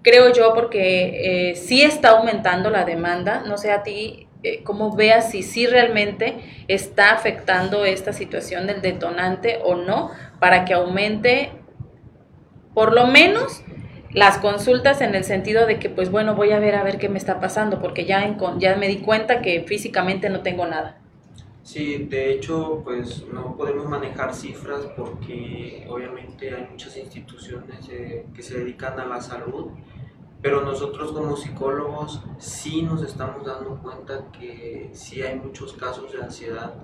[0.02, 4.94] creo yo, porque eh, sí está aumentando la demanda, no sé a ti eh, cómo
[4.94, 10.10] veas si sí realmente está afectando esta situación del detonante o no,
[10.40, 11.52] para que aumente
[12.74, 13.62] por lo menos
[14.12, 17.08] las consultas en el sentido de que, pues bueno, voy a ver a ver qué
[17.08, 21.01] me está pasando, porque ya, ya me di cuenta que físicamente no tengo nada.
[21.62, 28.42] Sí, de hecho, pues no podemos manejar cifras porque obviamente hay muchas instituciones eh, que
[28.42, 29.70] se dedican a la salud
[30.42, 36.20] pero nosotros como psicólogos sí nos estamos dando cuenta que sí hay muchos casos de
[36.20, 36.74] ansiedad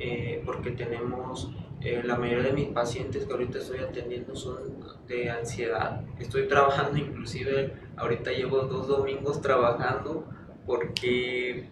[0.00, 1.48] eh, porque tenemos,
[1.80, 4.58] eh, la mayoría de mis pacientes que ahorita estoy atendiendo son
[5.06, 6.02] de ansiedad.
[6.18, 10.24] Estoy trabajando inclusive, ahorita llevo dos domingos trabajando
[10.66, 11.68] porque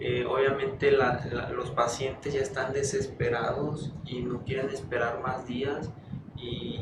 [0.00, 5.90] eh, obviamente los pacientes ya están desesperados y no quieren esperar más días
[6.36, 6.80] y,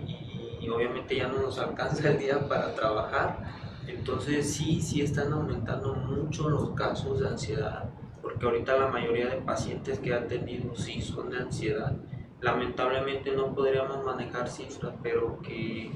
[0.60, 3.38] y obviamente ya no nos alcanza el día para trabajar.
[3.86, 7.90] Entonces sí, sí están aumentando mucho los casos de ansiedad
[8.28, 11.96] porque ahorita la mayoría de pacientes que han tenido sí son de ansiedad.
[12.40, 15.90] Lamentablemente no podríamos manejar cifras, pero que,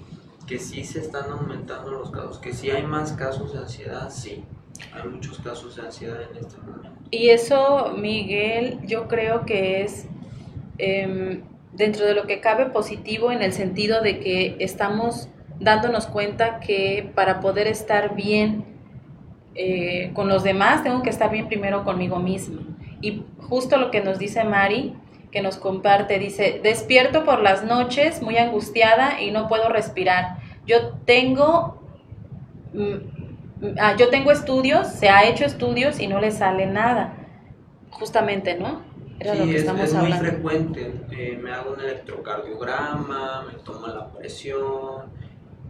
[0.46, 4.44] que sí se están aumentando los casos, que sí hay más casos de ansiedad, sí.
[4.94, 7.01] Hay muchos casos de ansiedad en este momento.
[7.12, 10.08] Y eso, Miguel, yo creo que es
[10.78, 11.42] em,
[11.74, 15.28] dentro de lo que cabe positivo en el sentido de que estamos
[15.60, 18.64] dándonos cuenta que para poder estar bien
[19.54, 22.62] eh, con los demás, tengo que estar bien primero conmigo mismo.
[23.02, 24.94] Y justo lo que nos dice Mari,
[25.30, 30.38] que nos comparte, dice, despierto por las noches muy angustiada y no puedo respirar.
[30.66, 31.78] Yo tengo,
[32.72, 33.11] mm,
[33.78, 37.14] ah, yo tengo estudios, se ha hecho estudios y no le sale nada.
[37.90, 38.82] Justamente, ¿no?
[39.20, 40.92] Era lo que es, estamos es muy frecuente.
[41.10, 45.12] Eh, me hago un electrocardiograma, me tomo la presión,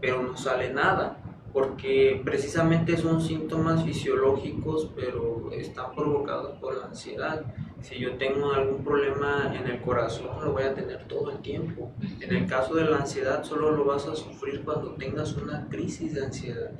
[0.00, 1.21] pero no sale nada
[1.52, 7.44] porque precisamente son síntomas fisiológicos, pero están provocados por la ansiedad.
[7.82, 11.90] Si yo tengo algún problema en el corazón, lo voy a tener todo el tiempo.
[12.20, 16.14] En el caso de la ansiedad, solo lo vas a sufrir cuando tengas una crisis
[16.14, 16.70] de ansiedad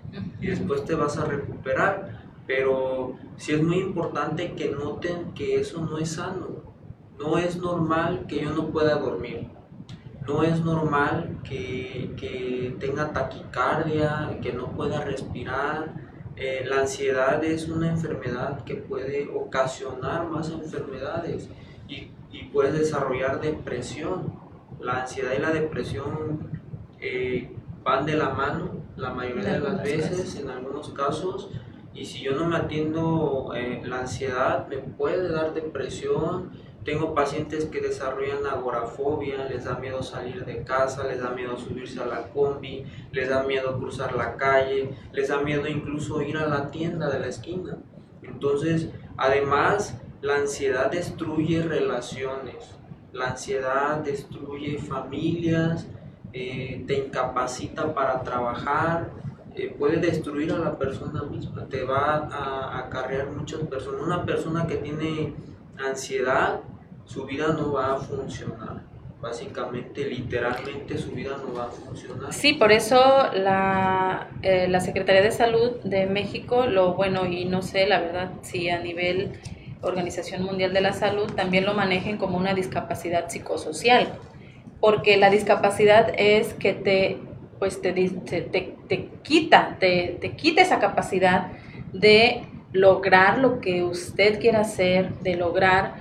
[0.40, 2.22] y después te vas a recuperar.
[2.46, 6.62] Pero sí es muy importante que noten que eso no es sano.
[7.18, 9.48] No es normal que yo no pueda dormir
[10.26, 15.94] no es normal que, tenga taquicardia, que no pueda respirar.
[16.36, 21.48] Eh, la ansiedad es una enfermedad que puede ocasionar más enfermedades
[21.88, 24.40] y, y puede desarrollar depresión.
[24.80, 26.50] La ansiedad y la depresión
[27.00, 27.50] eh,
[27.84, 31.50] van de la mano la mayoría de las veces, en algunos casos,
[31.94, 36.50] y si yo no me atiendo eh, la ansiedad, me puede dar depresión,
[36.84, 42.00] tengo pacientes que desarrollan agorafobia, les da miedo salir de casa, les da miedo subirse
[42.00, 46.48] a la combi, les da miedo cruzar la calle, les da miedo incluso ir a
[46.48, 47.78] la tienda de la esquina.
[48.22, 52.76] Entonces, además, la ansiedad destruye relaciones,
[53.12, 55.86] la ansiedad destruye familias,
[56.32, 59.10] eh, te incapacita para trabajar,
[59.54, 64.00] eh, puede destruir a la persona misma, te va a acarrear muchas personas.
[64.00, 65.34] Una persona que tiene
[65.88, 66.60] ansiedad
[67.04, 68.82] su vida no va a funcionar.
[69.20, 72.32] Básicamente, literalmente, su vida no va a funcionar.
[72.32, 72.98] Sí, por eso
[73.34, 78.32] la, eh, la Secretaría de Salud de México, lo bueno, y no sé, la verdad,
[78.42, 79.38] si a nivel
[79.80, 84.18] Organización Mundial de la Salud también lo manejen como una discapacidad psicosocial,
[84.80, 87.18] porque la discapacidad es que te,
[87.60, 91.52] pues te, te, te quita, te, te quita esa capacidad
[91.92, 95.94] de lograr lo que usted quiera hacer, de lograr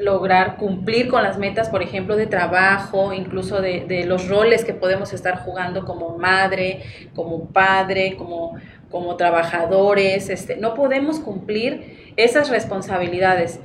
[0.00, 5.12] lograr cumplir con las metas, por ejemplo, de trabajo, incluso de, los roles que podemos
[5.12, 6.82] estar jugando como madre,
[7.14, 8.56] como padre, como,
[8.90, 10.30] como trabajadores.
[10.30, 13.60] Este, no podemos cumplir esas responsabilidades.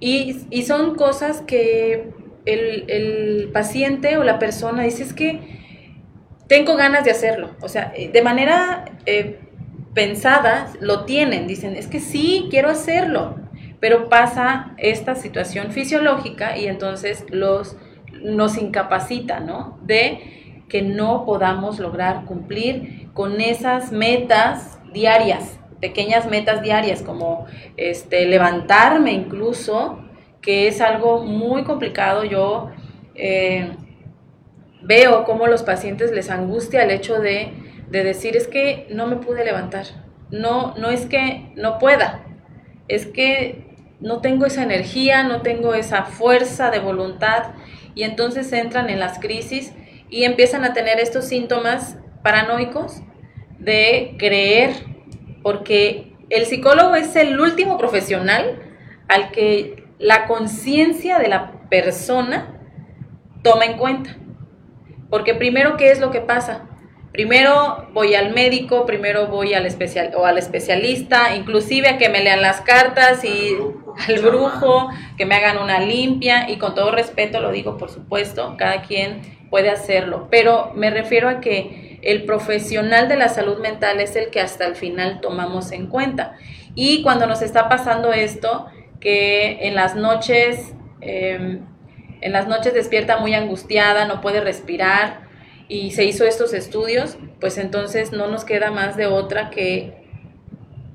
[0.00, 2.10] Y, son cosas que
[2.44, 5.40] el, paciente o la persona dice, es que
[6.46, 7.50] tengo ganas de hacerlo.
[7.60, 9.38] O sea, de manera eh,
[9.98, 13.48] pensada lo tienen, dicen, es que sí, quiero hacerlo
[13.80, 17.76] pero pasa esta situación fisiológica y entonces los,
[18.12, 19.78] nos incapacita, ¿no?
[19.82, 27.46] De que no podamos lograr cumplir con esas metas diarias, pequeñas metas diarias, como
[27.76, 30.00] este, levantarme incluso,
[30.40, 32.24] que es algo muy complicado.
[32.24, 32.70] Yo
[33.14, 33.70] eh,
[34.82, 37.52] veo cómo los pacientes les angustia el hecho de,
[37.90, 39.86] de decir es que no me pude levantar.
[40.30, 42.24] No, no es que no pueda,
[42.86, 43.68] es que
[44.00, 47.54] no tengo esa energía, no tengo esa fuerza de voluntad
[47.94, 49.72] y entonces entran en las crisis
[50.10, 53.02] y empiezan a tener estos síntomas paranoicos
[53.58, 54.70] de creer,
[55.42, 58.62] porque el psicólogo es el último profesional
[59.08, 62.60] al que la conciencia de la persona
[63.42, 64.16] toma en cuenta.
[65.10, 66.67] Porque primero, ¿qué es lo que pasa?
[67.18, 72.22] Primero voy al médico, primero voy al especial o al especialista, inclusive a que me
[72.22, 73.56] lean las cartas y
[74.06, 78.54] al brujo, que me hagan una limpia y con todo respeto lo digo, por supuesto,
[78.56, 83.98] cada quien puede hacerlo, pero me refiero a que el profesional de la salud mental
[83.98, 86.36] es el que hasta el final tomamos en cuenta.
[86.76, 88.66] Y cuando nos está pasando esto,
[89.00, 91.66] que en las noches em,
[92.20, 95.26] en las noches despierta muy angustiada, no puede respirar
[95.68, 100.08] y se hizo estos estudios, pues entonces no nos queda más de otra que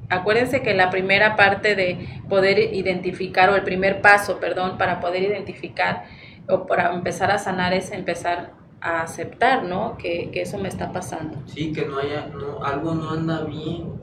[0.09, 5.23] acuérdense que la primera parte de poder identificar o el primer paso, perdón, para poder
[5.23, 6.05] identificar
[6.49, 9.97] o para empezar a sanar es empezar a aceptar, ¿no?
[9.97, 11.37] Que, que eso me está pasando.
[11.45, 13.93] Sí, que no haya, no, algo no anda bien,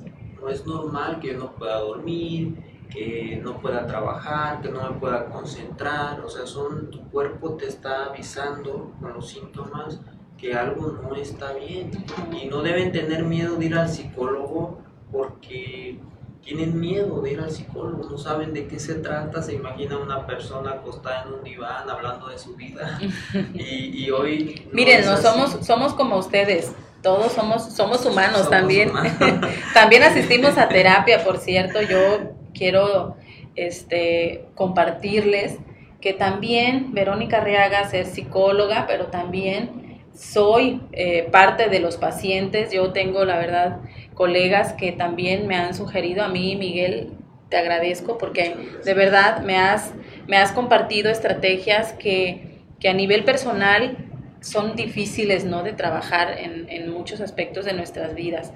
[0.40, 2.56] no es normal que yo no pueda dormir,
[2.88, 7.66] que no pueda trabajar, que no me pueda concentrar, o sea, son, tu cuerpo te
[7.66, 10.00] está avisando con los síntomas
[10.40, 11.90] que algo no está bien
[12.32, 14.78] y no deben tener miedo de ir al psicólogo
[15.12, 15.98] porque
[16.42, 20.26] tienen miedo de ir al psicólogo, no saben de qué se trata, se imagina una
[20.26, 22.98] persona acostada en un diván hablando de su vida
[23.54, 24.66] y, hoy...
[24.72, 26.72] Miren, no somos, somos como ustedes,
[27.02, 28.90] todos somos, somos humanos también.
[29.74, 33.16] también asistimos a terapia, por cierto, yo quiero
[33.56, 35.58] este, compartirles
[36.00, 42.92] que también Verónica Reaga es psicóloga, pero también soy eh, parte de los pacientes, yo
[42.92, 43.78] tengo la verdad
[44.14, 47.12] colegas que también me han sugerido a mí, Miguel,
[47.48, 48.54] te agradezco porque
[48.84, 49.92] de verdad me has,
[50.26, 52.48] me has compartido estrategias que,
[52.88, 53.96] a nivel personal
[54.40, 55.62] son difíciles ¿no?
[55.62, 58.52] de trabajar en, muchos aspectos de nuestras vidas.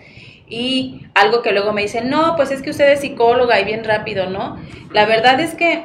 [0.48, 3.84] Y algo que luego me dicen, no, pues es que usted es psicóloga y bien
[3.84, 4.58] rápido, ¿no?
[4.92, 5.84] La verdad es que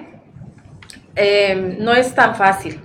[1.16, 2.80] eh, no es tan fácil.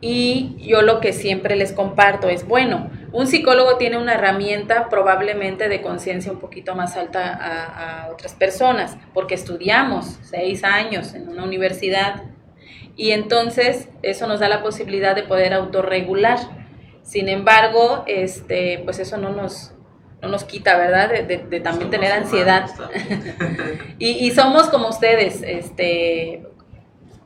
[0.00, 5.68] Y yo lo que siempre les comparto es, bueno, un psicólogo tiene una herramienta probablemente
[5.68, 11.44] de conciencia un poquito más alta a, otras personas, porque estudiamos seis años en una
[11.44, 12.24] universidad
[12.94, 16.38] y entonces eso nos da la posibilidad de poder autorregular.
[17.02, 19.72] Sin embargo, este, pues eso no nos,
[20.20, 21.10] no nos quita, ¿verdad?
[21.26, 22.68] De, también tener ansiedad.
[23.98, 26.42] y, y, somos como ustedes, este,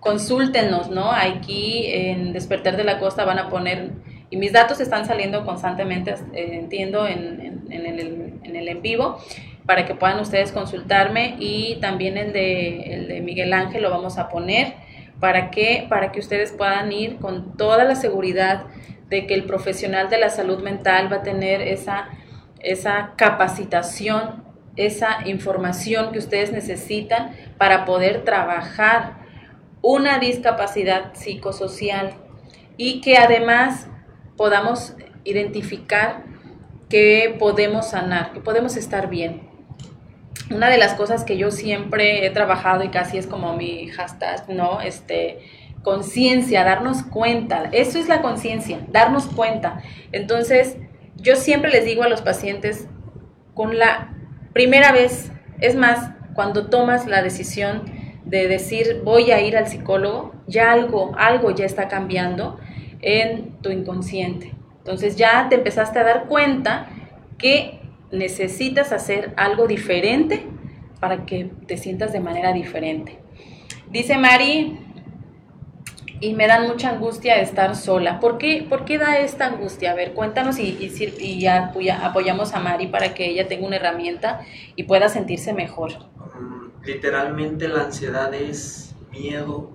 [0.01, 1.13] consúltenos, ¿no?
[1.13, 3.93] Aquí en Despertar de la Costa van a poner
[4.31, 9.21] y mis datos están saliendo constantemente, eh, entiendo, en, el, en, el, en vivo,
[9.67, 14.19] para que puedan ustedes consultarme y también el de, el de Miguel Ángel lo vamos
[14.19, 14.75] a poner
[15.19, 18.65] para que, para que ustedes puedan ir con toda la seguridad
[19.09, 22.09] de que el profesional de la salud mental va a tener esa,
[22.61, 24.45] esa capacitación,
[24.77, 29.19] esa información que ustedes necesitan para poder trabajar
[29.83, 32.14] una discapacidad psicosocial
[32.76, 33.87] y que además
[34.37, 36.24] podamos identificar
[36.89, 39.49] que podemos sanar, que podemos estar bien.
[40.51, 44.49] Una de las cosas que yo siempre he trabajado y casi es como mi hashtag,
[44.49, 44.81] ¿no?
[44.81, 45.39] Este,
[45.83, 47.68] conciencia, darnos cuenta.
[47.72, 49.83] Eso es la conciencia, darnos cuenta.
[50.12, 50.76] Entonces,
[51.16, 52.89] yo siempre les digo a los pacientes,
[53.55, 54.14] con la
[54.53, 57.85] primera vez, es más, cuando tomas la decisión
[58.31, 62.59] de decir voy a ir al psicólogo, ya algo, algo ya está cambiando
[63.03, 64.55] en tu inconsciente.
[64.78, 66.89] Entonces ya te empezaste a dar cuenta
[67.39, 67.81] que
[68.12, 70.47] necesitas hacer algo diferente
[71.01, 73.18] para que te sientas de manera diferente.
[73.91, 74.78] Dice Mari,
[76.20, 78.20] y me dan mucha angustia estar sola.
[78.20, 79.93] ¿Por qué, ¿Por qué da esta angustia?
[79.93, 81.72] A ver, cuéntanos y, y, ya
[82.03, 84.43] apoyamos a Mari para que ella tenga una herramienta
[84.76, 86.10] y pueda sentirse mejor.
[86.85, 89.70] Literalmente la ansiedad es miedo,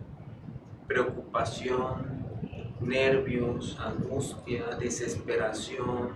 [0.87, 2.25] preocupación,
[2.81, 6.09] nervios, angustia, desesperación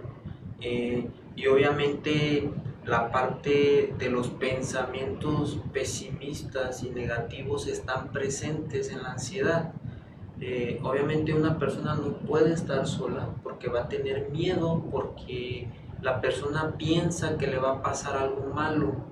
[0.61, 2.49] eh, y obviamente
[2.85, 9.71] la parte de los pensamientos pesimistas y negativos están presentes en la ansiedad.
[10.41, 15.67] Eh, obviamente una persona no puede estar sola porque va a tener miedo, porque
[16.01, 19.09] la persona piensa que le va a pasar algo malo,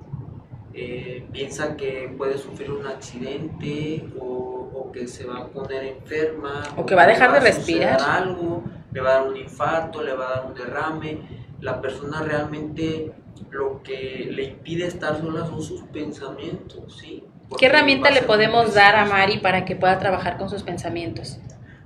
[0.77, 4.47] eh, piensa que puede sufrir un accidente o
[4.91, 6.63] que se va a poner enferma.
[6.75, 7.99] O que va a dejar de respirar.
[8.01, 11.19] Algo, le va a dar un infarto, le va a dar un derrame.
[11.61, 13.11] La persona realmente
[13.49, 17.23] lo que le impide estar sola son sus pensamientos, ¿sí?
[17.57, 21.39] ¿Qué herramienta le podemos dar a Mari para que pueda trabajar con sus pensamientos?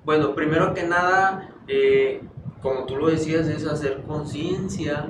[0.04, 2.22] Bueno, primero que nada, eh,
[2.62, 5.08] como tú lo decías, es hacer conciencia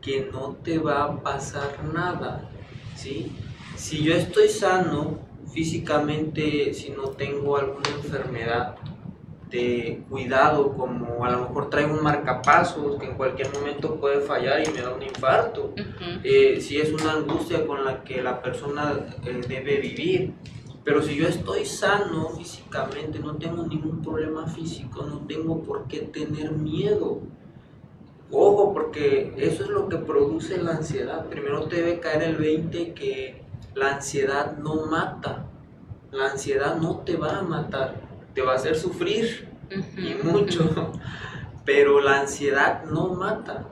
[0.00, 2.50] que no te va a pasar nada,
[2.94, 3.32] ¿sí?
[3.76, 5.18] Si yo estoy sano,
[5.52, 8.76] físicamente si no tengo alguna enfermedad
[9.50, 14.62] de cuidado, como a lo mejor traigo un marcapasos que en cualquier momento puede fallar
[14.66, 15.72] y me da un infarto,
[16.24, 20.34] eh, si es una angustia con la que la persona eh, debe vivir.
[20.82, 26.00] Pero si yo estoy sano físicamente, no tengo ningún problema físico, no tengo por qué
[26.00, 27.22] tener miedo.
[28.36, 31.26] Ojo, porque eso es lo que produce la ansiedad.
[31.26, 33.42] Primero te debe caer el 20 que
[33.76, 35.46] la ansiedad no mata,
[36.10, 38.02] la ansiedad no te va a matar.
[38.34, 39.48] te va a hacer sufrir
[39.96, 40.92] y mucho,
[41.64, 43.68] pero la ansiedad no mata,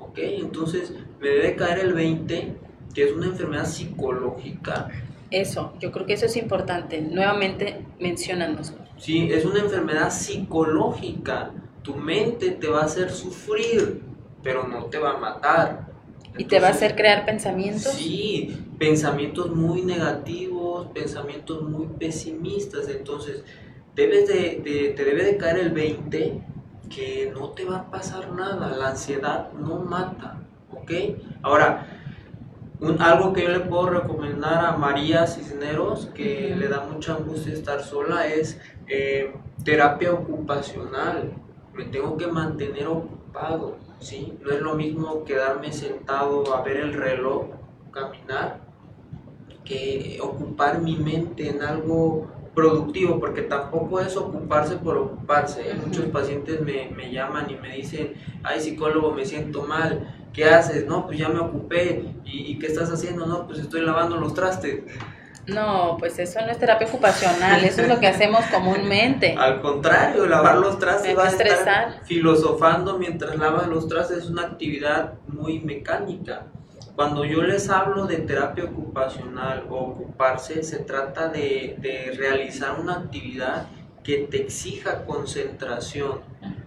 [0.00, 0.18] ¿ok?
[0.18, 2.56] Entonces me debe caer el 20,
[2.92, 4.88] que es una enfermedad psicológica.
[5.30, 7.00] Eso, yo creo que eso es importante.
[7.00, 8.74] Nuevamente, mencionanos.
[8.98, 11.52] Sí, es una enfermedad psicológica.
[11.82, 14.02] Tu mente te va a hacer sufrir,
[14.42, 15.90] pero no te va a matar.
[16.36, 17.92] ¿Y te va a hacer crear pensamientos?
[17.92, 22.88] Sí, pensamientos muy negativos, pensamientos muy pesimistas.
[22.88, 23.44] Entonces,
[23.94, 26.40] debes de, te debe de caer el 20
[26.88, 28.76] que no te va a pasar nada.
[28.76, 30.40] La ansiedad no mata,
[30.72, 30.90] ¿ok?
[31.42, 31.86] Ahora,
[32.80, 37.52] un, algo que yo le puedo recomendar a María Cisneros, que le da mucha angustia
[37.52, 38.58] estar sola, es
[38.88, 41.32] eh, terapia ocupacional.
[41.74, 44.32] Me tengo que mantener ocupado, ¿sí?
[44.42, 47.46] No es lo mismo quedarme sentado a ver el reloj,
[47.92, 48.60] caminar,
[49.64, 55.74] que ocupar mi mente en algo productivo, porque tampoco es ocuparse por ocuparse.
[55.74, 60.86] Muchos pacientes me, me, llaman y me dicen, ay psicólogo, me siento mal, ¿qué haces?
[60.86, 63.26] No, pues ya me ocupé, ¿y, qué estás haciendo?
[63.26, 64.82] No, pues estoy lavando los trastes.
[65.54, 69.34] No, pues eso no es terapia ocupacional, eso es lo que hacemos comúnmente.
[69.38, 74.42] Al contrario, lavar los trastes va a estar filosofando mientras lavas los trastes es una
[74.42, 76.46] actividad muy mecánica.
[77.00, 83.68] Cuando yo les hablo de terapia ocupacional o ocuparse, se trata de, realizar una actividad
[84.04, 86.20] que te exija concentración.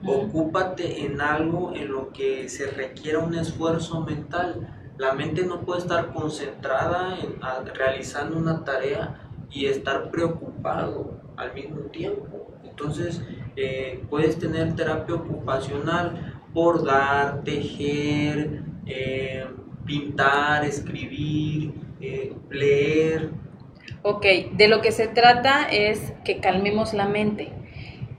[0.03, 4.67] Ocúpate en algo en lo que se requiera un esfuerzo mental.
[4.97, 7.39] La mente no puede estar concentrada en
[7.75, 9.19] realizando una tarea
[9.51, 12.51] y estar preocupado al mismo tiempo.
[12.63, 13.21] Entonces,
[13.55, 19.45] eh, puedes tener terapia ocupacional, bordar, tejer, eh,
[19.85, 23.29] pintar, escribir, eh, leer.
[24.01, 27.49] Ok, de lo que se trata es que calmemos la mente,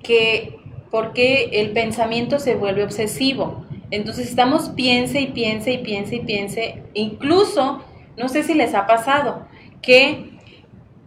[0.03, 0.61] que
[0.91, 3.64] porque el pensamiento se vuelve obsesivo.
[3.91, 7.85] Entonces estamos piense y piense y piense y piense, incluso,
[8.17, 9.47] no sé si les ha pasado,
[9.83, 10.31] que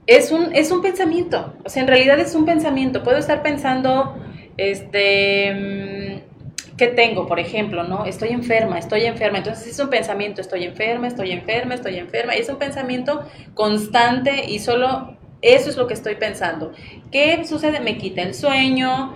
[0.07, 3.03] es un, es un pensamiento, o sea, en realidad es un pensamiento.
[3.03, 4.15] Puedo estar pensando,
[4.55, 7.27] este, mm, ¿qué tengo?
[7.27, 8.05] Por ejemplo, ¿no?
[8.05, 9.39] Estoy enferma, estoy enferma.
[9.39, 12.33] Entonces es un pensamiento, estoy enferma, estoy enferma, estoy enferma.
[12.33, 16.71] Es un pensamiento constante y solo eso es lo que estoy pensando.
[17.11, 17.79] ¿Qué sucede?
[17.79, 19.15] Me quita el sueño,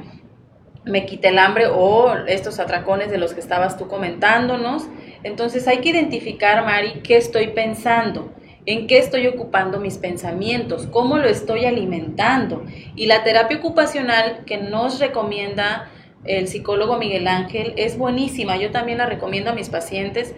[0.84, 4.88] me quita el hambre o estos atracones de los que estabas tú comentándonos.
[5.23, 8.34] Entonces hay que identificar, Mari, qué estoy pensando.
[8.65, 10.86] ¿En qué estoy ocupando mis pensamientos?
[10.88, 12.63] ¿Cómo lo estoy alimentando?
[12.95, 15.89] Y la terapia ocupacional que nos recomienda
[16.25, 20.36] el psicólogo Miguel Ángel, es buenísima, yo también la recomiendo a mis pacientes.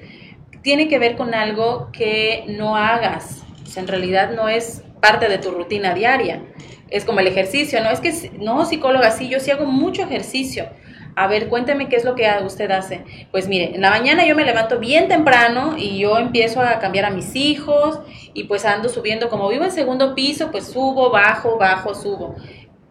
[0.62, 3.44] Tiene que ver con algo que no hagas,
[3.76, 6.42] en realidad no es parte de tu rutina diaria.
[6.90, 7.90] Es como el ejercicio, ¿no?
[7.90, 10.70] Es que, no, psicóloga, sí, yo sí hago mucho ejercicio.
[11.18, 13.04] A ver, cuénteme qué es lo que usted hace.
[13.30, 17.04] Pues mire, en la mañana yo me levanto bien temprano y yo empiezo a cambiar
[17.04, 18.00] a mis hijos
[18.34, 22.36] y pues ando subiendo, como vivo en segundo piso, pues subo, bajo, bajo, subo.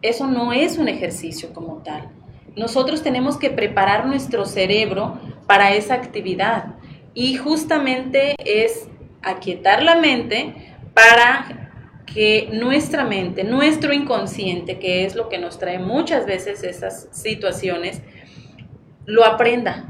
[0.03, 2.09] Eso no es un ejercicio como tal.
[2.55, 6.75] Nosotros tenemos que preparar nuestro cerebro para esa actividad
[7.15, 8.87] y justamente es
[9.23, 10.53] aquietar la mente
[10.93, 11.62] para
[12.05, 18.01] que nuestra mente, nuestro inconsciente, que es lo que nos trae muchas veces esas situaciones,
[19.05, 19.85] lo aprenda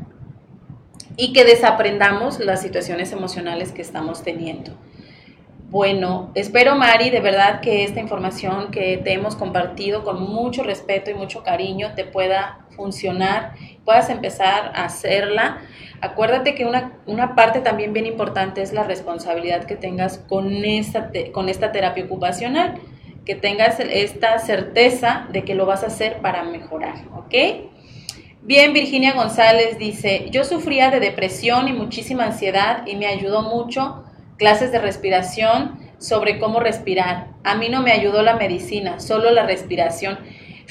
[1.18, 4.72] y que desaprendamos las situaciones emocionales que estamos teniendo.
[5.70, 11.09] Bueno, espero Mari, de verdad que esta información que te hemos compartido con mucho respeto
[11.09, 13.53] y mucho cariño te pueda funcionar,
[13.86, 15.61] puedas empezar a hacerla.
[16.01, 21.11] Acuérdate que una, una parte también bien importante es la responsabilidad que tengas con esta,
[21.32, 22.80] con esta terapia ocupacional,
[23.26, 27.34] que tengas esta certeza de que lo vas a hacer para mejorar, ¿ok?
[28.41, 34.03] Bien, Virginia González dice, yo sufría de depresión y muchísima ansiedad y me ayudó mucho
[34.38, 37.28] clases de respiración sobre cómo respirar.
[37.45, 40.19] A mí no me ayudó la medicina, solo la respiración.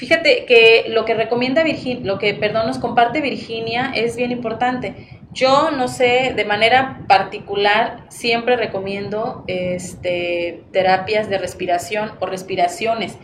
[0.03, 5.21] Fíjate que lo que recomienda Virginia, lo que, perdón, nos comparte Virginia es bien importante.
[5.31, 13.17] Yo no sé, de manera particular, siempre recomiendo este, terapias de respiración o respiraciones,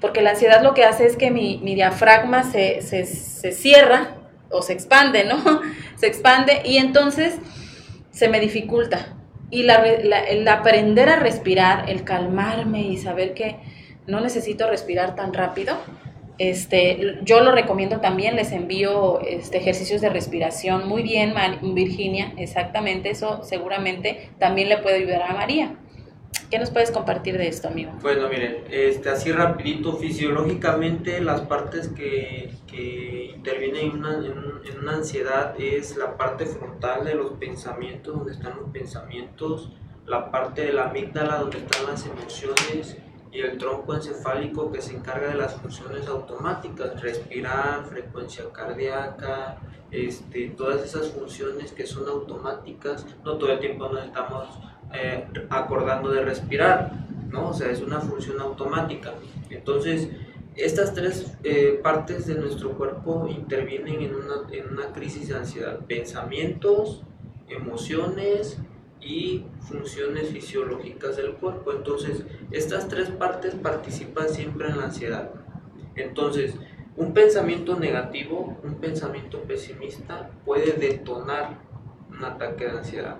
[0.00, 4.16] porque la ansiedad lo que hace es que mi, diafragma se, se, se cierra
[4.50, 5.38] o se expande, ¿no?
[5.94, 7.38] Se expande y entonces
[8.10, 9.14] se me dificulta
[9.52, 13.56] y el aprender a respirar, el calmarme y saber que
[14.08, 15.76] no necesito respirar tan rápido,
[16.38, 20.88] este, yo lo recomiendo también, les envío este, ejercicios de respiración.
[20.88, 21.34] Muy bien,
[21.74, 25.76] Virginia, exactamente eso seguramente también le puede ayudar a María.
[26.50, 27.92] ¿Qué nos puedes compartir de esto, amigo?
[28.00, 32.50] Bueno, miren, este, así rapidito, fisiológicamente las partes que,
[33.34, 38.56] intervienen en una, en una ansiedad es la parte frontal de los pensamientos, donde están
[38.56, 39.72] los pensamientos,
[40.06, 42.96] la parte de la amígdala, donde están las emociones,
[43.32, 49.58] y el tronco encefálico que se encarga de las funciones automáticas, respirar, frecuencia cardíaca,
[49.90, 54.48] este, todas esas funciones que son automáticas, no todo el tiempo nos estamos
[54.92, 56.92] eh, acordando de respirar,
[57.28, 57.50] ¿no?
[57.50, 59.12] O sea, es una función automática.
[59.50, 60.08] Entonces,
[60.56, 65.78] estas tres eh, partes de nuestro cuerpo intervienen en una, en una crisis de ansiedad,
[65.86, 67.02] pensamientos,
[67.48, 68.58] emociones,
[69.00, 71.72] y funciones fisiológicas del cuerpo.
[71.72, 75.30] Entonces, estas tres partes participan siempre en la ansiedad.
[75.94, 76.54] Entonces,
[76.96, 81.58] un pensamiento negativo, un pensamiento pesimista puede detonar
[82.10, 83.16] un ataque de ansiedad.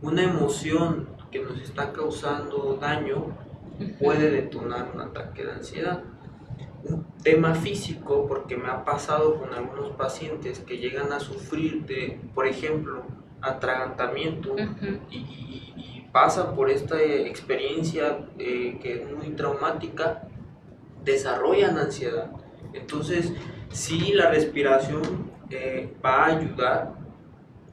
[0.00, 3.36] Una emoción que nos está causando daño
[4.00, 6.02] puede detonar un ataque de ansiedad.
[6.84, 12.20] Un tema físico, porque me ha pasado con algunos pacientes que llegan a sufrir de,
[12.34, 13.02] por ejemplo,
[13.40, 14.56] atragantamiento
[15.10, 20.22] y, pasa por esta experiencia eh, que es muy traumática,
[21.04, 22.30] desarrollan ansiedad.
[22.72, 23.32] Entonces,
[23.70, 26.94] sí, la respiración eh, va a ayudar,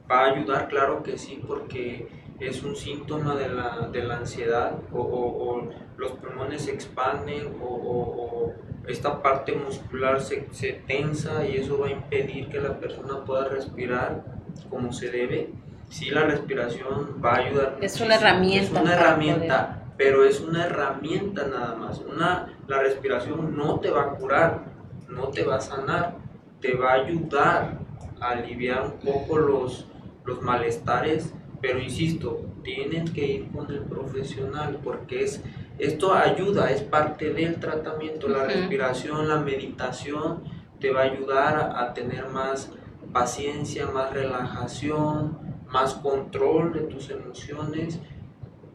[0.08, 2.08] va a ayudar, claro que sí, porque
[2.38, 5.62] es un síntoma de la, de la ansiedad o,
[5.96, 8.52] los pulmones se expanden o,
[8.86, 13.48] esta parte muscular se, se tensa y eso va a impedir que la persona pueda
[13.48, 15.50] respirar como se debe.
[15.88, 17.78] Sí, la respiración va a ayudar.
[17.80, 18.64] Es una herramienta.
[18.64, 22.00] Es una herramienta, pero es una herramienta nada más.
[22.00, 24.64] Una, la respiración no te va a curar,
[25.08, 26.16] no te va a sanar,
[26.60, 27.78] te va a ayudar
[28.20, 29.86] a aliviar un poco los,
[30.24, 35.40] los malestares, pero insisto, tienen que ir con el profesional porque es
[35.78, 38.28] esto ayuda, es parte del tratamiento.
[38.28, 40.42] La respiración, la meditación
[40.80, 42.70] te va a ayudar a tener más
[43.16, 45.38] paciencia, más relajación,
[45.72, 47.98] más control de tus emociones,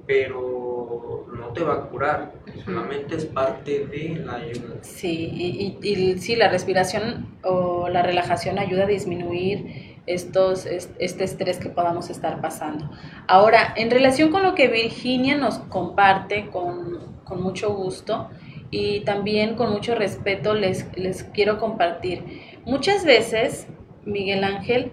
[0.08, 2.34] pero no te va a curar,
[2.66, 4.78] solamente es parte de la ayuda.
[4.82, 11.70] Sí, y, sí, la respiración o la relajación ayuda a disminuir estos, este estrés que
[11.70, 12.90] podamos estar pasando.
[13.28, 18.28] Ahora, en relación con lo que Virginia nos comparte con, con mucho gusto
[18.72, 22.24] y también con mucho respeto les, les quiero compartir.
[22.66, 23.68] Muchas veces
[24.06, 24.92] Miguel Ángel,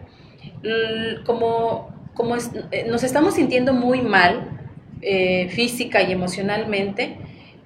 [1.25, 4.51] como, como eh, nos estamos sintiendo muy mal
[5.03, 7.19] eh, física y emocionalmente,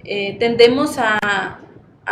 [0.03, 1.59] eh, tendemos a,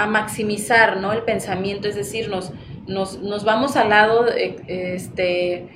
[0.08, 1.12] maximizar ¿no?
[1.12, 2.54] el pensamiento, es decir, nos,
[2.88, 5.68] nos, vamos al lado este,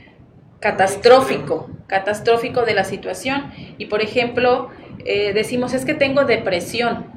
[0.62, 3.52] catastrófico, catastrófico de la situación.
[3.78, 4.70] Y por ejemplo,
[5.04, 7.08] decimos es que tengo depresión.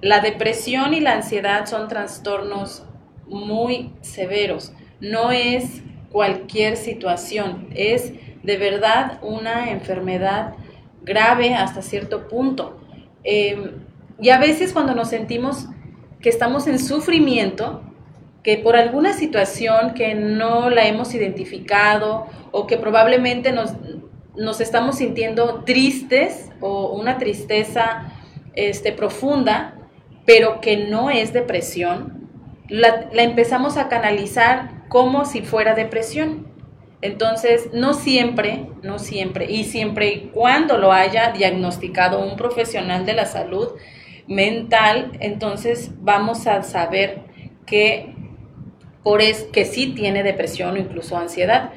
[0.00, 2.86] La depresión y la ansiedad son trastornos
[3.26, 4.72] muy severos.
[4.98, 7.68] No es cualquier situación.
[7.74, 10.54] Es de verdad una enfermedad
[11.02, 12.78] grave hasta cierto punto.
[13.24, 13.84] Em,
[14.20, 15.66] y a veces cuando nos sentimos
[16.20, 17.82] que estamos en sufrimiento,
[18.42, 23.72] que por alguna situación que no la hemos identificado o que probablemente nos,
[24.36, 28.12] nos estamos sintiendo tristes o una tristeza
[28.54, 29.74] este, profunda,
[30.24, 32.28] pero que no es depresión,
[32.68, 36.46] la, la empezamos a canalizar como si fuera depresión.
[37.02, 43.12] Entonces, no siempre, no siempre, y siempre y cuando lo haya diagnosticado un profesional de
[43.12, 43.74] la salud
[44.26, 47.20] mental, entonces vamos a saber
[47.66, 48.14] que,
[49.02, 51.70] por es, que sí tiene depresión o incluso ansiedad.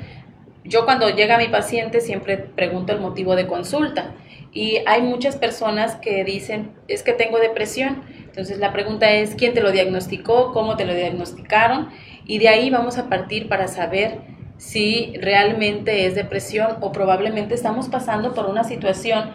[0.64, 4.14] Yo cuando llega mi paciente siempre pregunto el motivo de consulta
[4.51, 8.03] y hay muchas personas que dicen, es que tengo depresión.
[8.40, 10.54] Entonces la pregunta es, ¿quién te lo diagnosticó?
[10.54, 11.90] ¿Cómo te lo diagnosticaron?
[12.30, 14.20] y de ahí vamos a partir para saber
[14.58, 19.32] si realmente es depresión o probablemente estamos pasando por una situación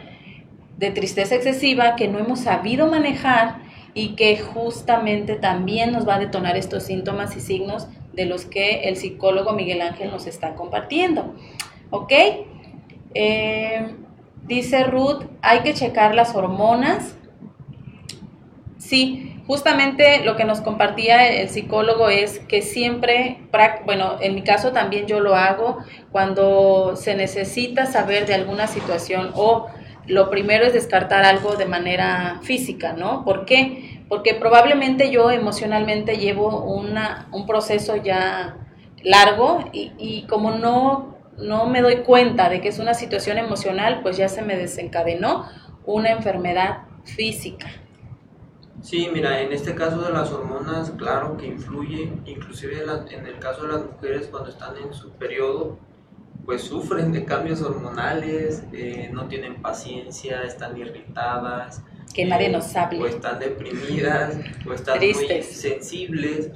[0.79, 3.57] de tristeza excesiva que no hemos sabido manejar
[3.95, 8.83] y que justamente también nos va a detonar estos síntomas y signos de los que
[8.85, 11.35] el psicólogo Miguel Ángel nos está compartiendo.
[11.91, 12.13] ¿Ok?
[13.15, 13.89] Eh,
[14.45, 17.17] dice Ruth, hay que checar las hormonas.
[18.85, 23.39] Sí, justamente lo que nos compartía el psicólogo es que siempre,
[23.87, 25.79] bueno, en mi caso también yo lo hago
[26.13, 29.69] cuando se necesita saber de alguna situación o
[30.07, 33.25] lo primero es descartar algo de manera física, ¿no?
[33.25, 34.05] ¿Por qué?
[34.11, 38.59] Porque probablemente yo emocionalmente llevo una, un proceso ya
[39.03, 44.01] largo y, y como no, no me doy cuenta de que es una situación emocional,
[44.03, 45.47] pues ya se me desencadenó
[45.87, 47.69] una enfermedad física.
[48.85, 53.63] Sí, mira, en este caso de las hormonas, claro que influye, inclusive en el caso
[53.63, 55.79] de las mujeres cuando están en su periodo,
[56.45, 61.83] pues sufren de cambios hormonales, eh, no tienen paciencia, están irritadas.
[62.13, 63.01] Que nadie nos hable.
[63.01, 64.37] O están deprimidas,
[64.69, 66.51] o están muy sensibles.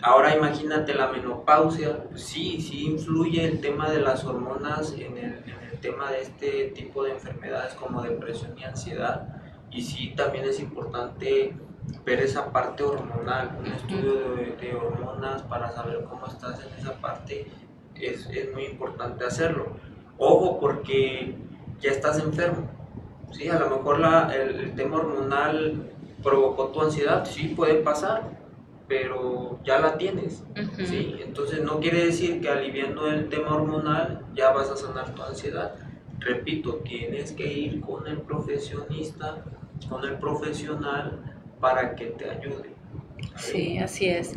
[0.00, 5.44] Ahora imagínate la menopausia, pues sí, sí influye el tema de las hormonas en el,
[5.44, 9.39] en el tema de este tipo de enfermedades como depresión y ansiedad.
[9.70, 11.54] Y sí, también es importante
[12.04, 16.94] ver esa parte hormonal, un estudio de, de hormonas para saber cómo estás en esa
[17.00, 17.46] parte
[18.00, 19.68] es, es muy importante hacerlo.
[20.18, 21.34] Ojo, porque
[21.80, 22.68] ya estás enfermo.
[23.32, 25.90] Sí, a lo mejor la, el, tema hormonal
[26.22, 28.22] provocó tu ansiedad, sí, puede pasar,
[28.88, 30.42] pero ya la tienes.
[30.76, 31.16] ¿sí?
[31.24, 35.74] Entonces no quiere decir que aliviando el tema hormonal ya vas a sanar tu ansiedad.
[36.18, 39.44] Repito, tienes que ir con el profesionista,
[39.88, 41.20] con el profesional
[41.60, 42.70] para que te ayude.
[43.36, 44.34] Sí, así es.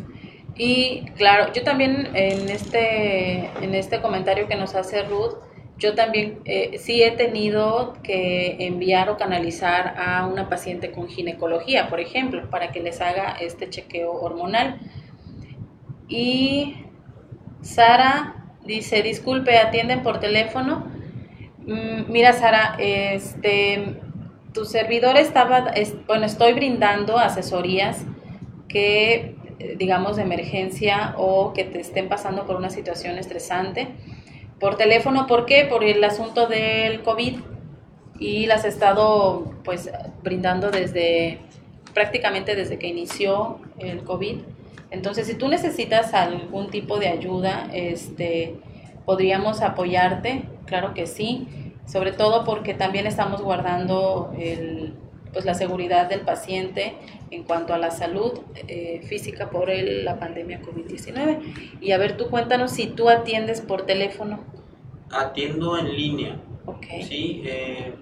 [0.56, 5.34] Y claro, yo también en este, en este comentario que nos hace Ruth,
[5.76, 11.88] yo también eh, sí he tenido que enviar o canalizar a una paciente con ginecología,
[11.88, 14.78] por ejemplo, para que les haga este chequeo hormonal.
[16.08, 16.76] Y
[17.60, 20.86] Sara dice, disculpe, atienden por teléfono.
[21.66, 24.00] Mm, mira, Sara, este,
[24.54, 25.72] tu servidor estaba,
[26.06, 28.04] bueno, estoy brindando asesorías
[28.68, 33.88] que eh, digamos, de emergencia o que te estén pasando por una situación estresante.
[34.58, 35.64] Por teléfono, ¿por qué?
[35.64, 37.36] Por el asunto del COVID
[38.18, 39.90] y las he estado pues
[40.22, 41.38] brindando desde
[41.92, 44.38] prácticamente desde que inició el COVID.
[44.90, 48.56] Entonces, si tú necesitas algún tipo de ayuda, este,
[49.04, 51.46] podríamos apoyarte, claro que sí,
[51.86, 54.94] sobre todo porque también estamos guardando el,
[55.34, 56.94] pues, la seguridad del paciente
[57.32, 61.80] en cuanto a la salud eh, física por la pandemia COVID-19.
[61.80, 64.38] Y a ver, tú cuéntanos si tú atiendes por teléfono.
[65.10, 66.40] Atiendo en línea.
[66.66, 66.86] Ok.
[67.02, 67.94] Sí, eh,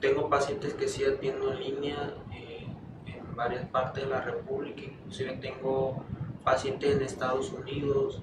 [0.00, 2.66] tengo pacientes que sí atiendo en línea eh,
[3.06, 6.04] en varias partes de la República, inclusive tengo
[6.44, 8.22] pacientes en Estados Unidos,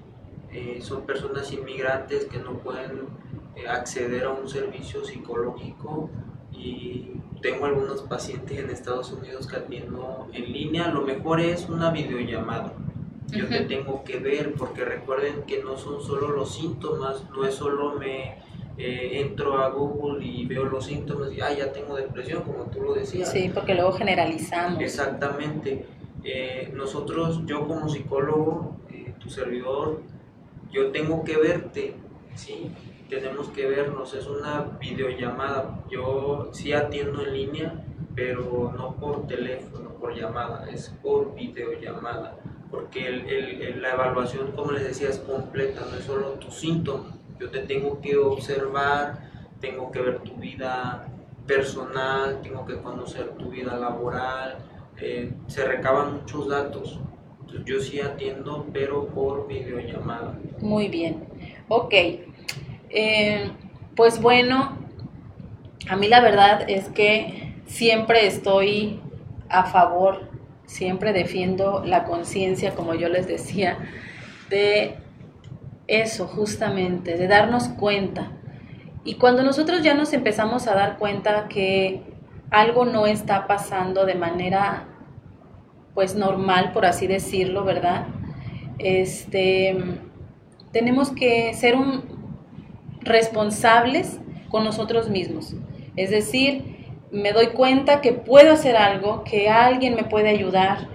[0.80, 3.06] son personas inmigrantes que no pueden
[3.68, 6.10] acceder a un servicio psicológico
[6.52, 11.90] y tengo algunos pacientes en Estados Unidos que atiendo en línea, lo mejor es una
[11.90, 12.72] videollamada.
[13.28, 17.54] Yo te tengo que ver porque recuerden que no son solo los síntomas, no es
[17.54, 18.38] solo me
[18.76, 22.82] eh, entro a Google y veo los síntomas y ah, ya tengo depresión, como tú
[22.82, 23.30] lo decías.
[23.30, 24.82] Sí, porque luego generalizamos.
[24.82, 25.86] Exactamente.
[26.24, 30.02] Eh, nosotros, yo como psicólogo, eh, tu servidor,
[30.72, 31.94] yo tengo que verte,
[32.34, 32.70] ¿sí?
[33.18, 35.84] Tenemos que vernos, es una videollamada.
[35.90, 37.84] Yo sí atiendo en línea,
[38.14, 42.36] pero no por teléfono, por llamada, es por videollamada,
[42.70, 47.16] porque el, la evaluación, como les decía, es completa, no es solo tu síntoma.
[47.38, 49.30] Yo te tengo que observar,
[49.60, 51.08] tengo que ver tu vida
[51.46, 54.58] personal, tengo que conocer tu vida laboral,
[54.98, 57.00] eh, se recaban muchos datos.
[57.64, 60.38] yo sí atiendo, pero por videollamada.
[60.60, 61.24] Muy bien.
[61.68, 61.94] Ok,
[62.90, 63.50] eh,
[63.96, 64.76] pues bueno,
[65.88, 69.00] a mí la verdad es que siempre estoy
[69.48, 70.30] a favor,
[70.66, 73.78] siempre defiendo la conciencia, como yo les decía,
[74.48, 74.96] de
[75.86, 78.32] eso justamente, de darnos cuenta.
[79.04, 82.02] Y cuando nosotros ya nos empezamos a dar cuenta que
[82.50, 84.86] algo no está pasando de manera
[85.94, 88.06] pues normal, por así decirlo, ¿verdad?
[88.78, 89.76] Este
[90.72, 92.09] tenemos que ser un,
[93.00, 95.54] responsables con nosotros mismos.
[95.96, 96.80] Es decir,
[97.10, 100.88] me doy cuenta que puedo hacer algo, que alguien me puede ayudar,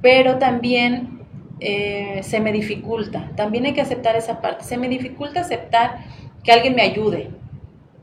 [0.00, 1.20] pero también
[1.60, 3.30] eh, se me dificulta.
[3.36, 4.64] También hay que aceptar esa parte.
[4.64, 5.98] Se me dificulta aceptar
[6.42, 7.30] que alguien me ayude.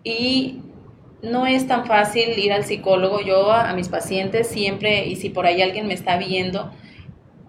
[0.04, 0.62] Y
[1.22, 3.20] no es tan fácil ir al psicólogo.
[3.22, 6.72] Yo a, a mis pacientes siempre, y si por ahí alguien me está viendo,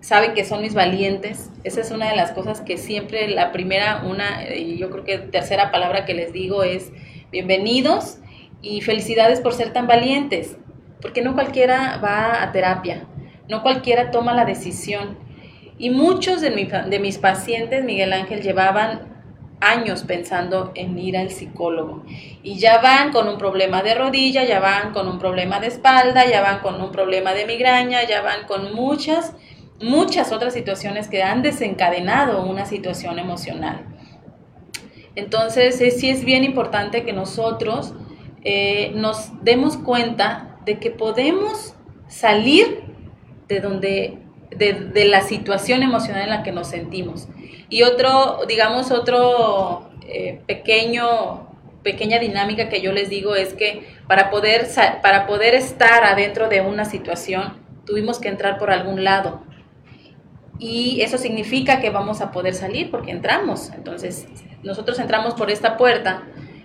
[0.00, 1.50] saben que son mis valientes.
[1.64, 5.18] Esa es una de las cosas que siempre, la primera, una, y yo creo que
[5.18, 6.90] tercera palabra que les digo es
[7.30, 8.18] bienvenidos
[8.62, 10.56] y felicidades por ser tan valientes,
[11.00, 13.06] porque no cualquiera va a terapia,
[13.48, 15.18] no cualquiera toma la decisión.
[15.78, 19.08] Y muchos de, de mis pacientes, Miguel Ángel, llevaban
[19.60, 22.04] años pensando en ir al psicólogo.
[22.42, 26.26] Y ya van con un problema de rodilla, ya van con un problema de espalda,
[26.26, 29.34] ya van con un problema de migraña, ya van con muchas
[29.80, 33.84] muchas otras situaciones que han desencadenado una situación emocional.
[35.16, 37.94] Entonces, sí es bien importante que nosotros
[38.44, 41.74] eh, nos demos cuenta de que podemos
[42.08, 42.82] salir
[43.48, 44.18] de donde,
[44.50, 47.28] de, la situación emocional en la que nos sentimos.
[47.68, 51.48] Y otro, digamos, otro eh, pequeño,
[51.82, 54.68] pequeña dinámica que yo les digo es que para poder,
[55.02, 59.42] para poder estar adentro de una situación, tuvimos que entrar por algún lado.
[60.60, 63.70] Y eso significa que vamos a poder salir porque entramos.
[63.74, 64.26] Entonces,
[64.62, 66.22] nosotros entramos por esta puerta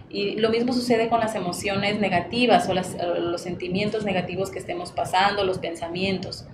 [0.09, 5.45] y lo mismo sucede con las emociones negativas o, los sentimientos negativos que estemos pasando,
[5.45, 6.45] los pensamientos.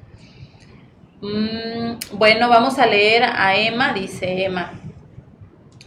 [1.21, 4.79] Mm, bueno, vamos a leer a Emma, dice Emma.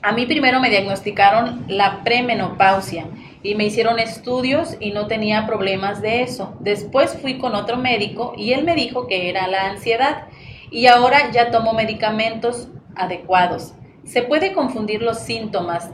[0.03, 3.07] A mí primero me diagnosticaron la premenopausia
[3.43, 6.57] y me hicieron estudios y no tenía problemas de eso.
[6.61, 10.25] Después fui con otro médico y él me dijo que era la ansiedad
[10.71, 13.75] y ahora ya tomo medicamentos adecuados.
[14.05, 15.91] ¿Se puede confundir los síntomas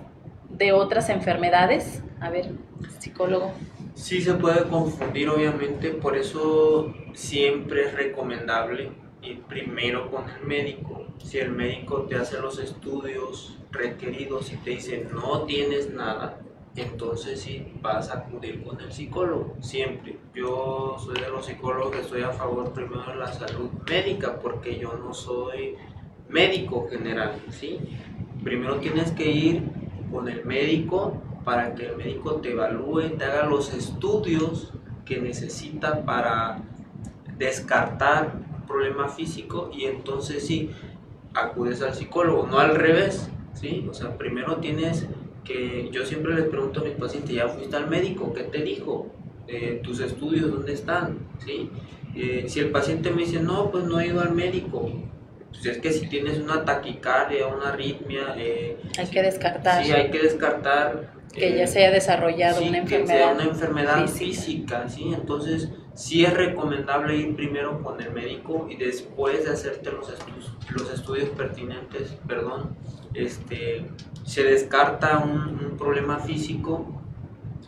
[0.48, 2.02] de otras enfermedades?
[2.20, 2.50] A ver,
[2.98, 3.52] psicólogo.
[3.94, 8.92] Sí se puede confundir, obviamente, por eso siempre es recomendable
[9.22, 11.06] ir primero con el médico.
[11.22, 16.38] Si el médico te hace los estudios requeridos y te dice no tienes nada,
[16.76, 20.18] entonces sí vas a acudir con el psicólogo, siempre.
[20.34, 24.78] Yo soy de los psicólogos que estoy a favor primero de la salud médica porque
[24.78, 25.76] yo no soy
[26.28, 27.78] médico general, ¿sí?
[28.44, 29.62] Primero tienes que ir
[30.12, 34.72] con el médico para que el médico te evalúe, te haga los estudios
[35.04, 36.62] que necesita para
[37.36, 40.70] descartar un problema físico y entonces sí
[41.34, 43.86] acudes al psicólogo, no al revés, ¿sí?
[43.90, 45.08] O sea, primero tienes
[45.44, 48.32] que, yo siempre les pregunto a mis pacientes, ¿ya fuiste al médico?
[48.32, 49.06] ¿Qué te dijo?
[49.46, 51.18] Eh, ¿Tus estudios dónde están?
[51.44, 51.70] ¿Sí?
[52.14, 54.90] Eh, si el paciente me dice, no, pues no he ido al médico,
[55.50, 58.34] pues es que si tienes una taquicardia, una arritmia...
[58.36, 59.84] Eh, hay que descartar.
[59.84, 61.20] Sí, hay que descartar...
[61.32, 63.34] Que ya se haya desarrollado una enfermedad.
[63.34, 64.88] una enfermedad física.
[64.88, 65.12] ¿sí?
[65.14, 70.56] Entonces, sí es recomendable ir primero con el médico y después de hacerte los estudios,
[70.70, 72.76] los estudios pertinentes, perdón,
[73.14, 73.84] este,
[74.30, 76.86] se descarta un, un problema físico,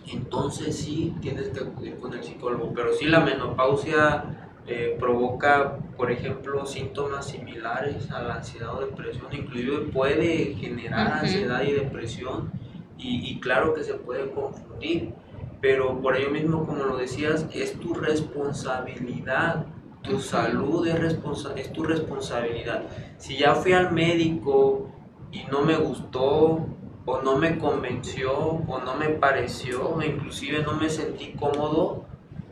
[0.07, 2.73] entonces sí tienes que acudir con el psicólogo.
[2.73, 9.27] Pero sí la menopausia eh, provoca, por ejemplo, síntomas similares a la ansiedad o depresión,
[9.33, 12.53] inclusive puede generar ansiedad y depresión
[12.97, 15.13] y, claro que se puede confundir,
[15.61, 19.67] pero por ello mismo, como lo decías, es tu responsabilidad,
[20.03, 22.85] tu salud es, responsa es tu responsabilidad.
[23.19, 24.93] Si ya fui al médico
[25.33, 26.67] y no me gustó,
[27.05, 32.05] o no me convenció, o no me pareció, o inclusive no me sentí cómodo,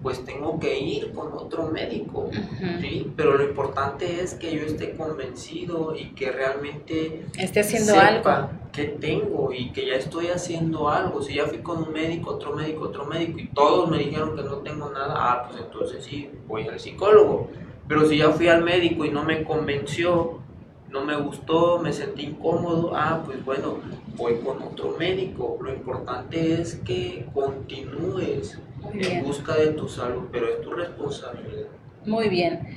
[0.03, 2.31] pues tengo que ir con otro médico,
[2.81, 3.13] ¿sí?
[3.17, 8.85] Pero lo importante es que yo esté convencido y que realmente esté haciendo algo que
[8.85, 11.23] tengo y que ya estoy haciendo algo.
[11.23, 14.43] Si ya fui con un médico, otro médico, otro médico y todos me dijeron que
[14.43, 17.51] no tengo nada, ah, pues entonces sí, voy al psicólogo.
[17.87, 20.39] Pero si ya fui al médico y no me convenció,
[20.91, 23.79] no me gustó, me sentí incómodo, ah, pues bueno,
[24.17, 25.59] voy con otro médico.
[25.61, 28.59] Lo importante es que continúes
[28.93, 31.69] en busca de tu salud, pero es tu responsabilidad.
[32.05, 32.77] Muy bien.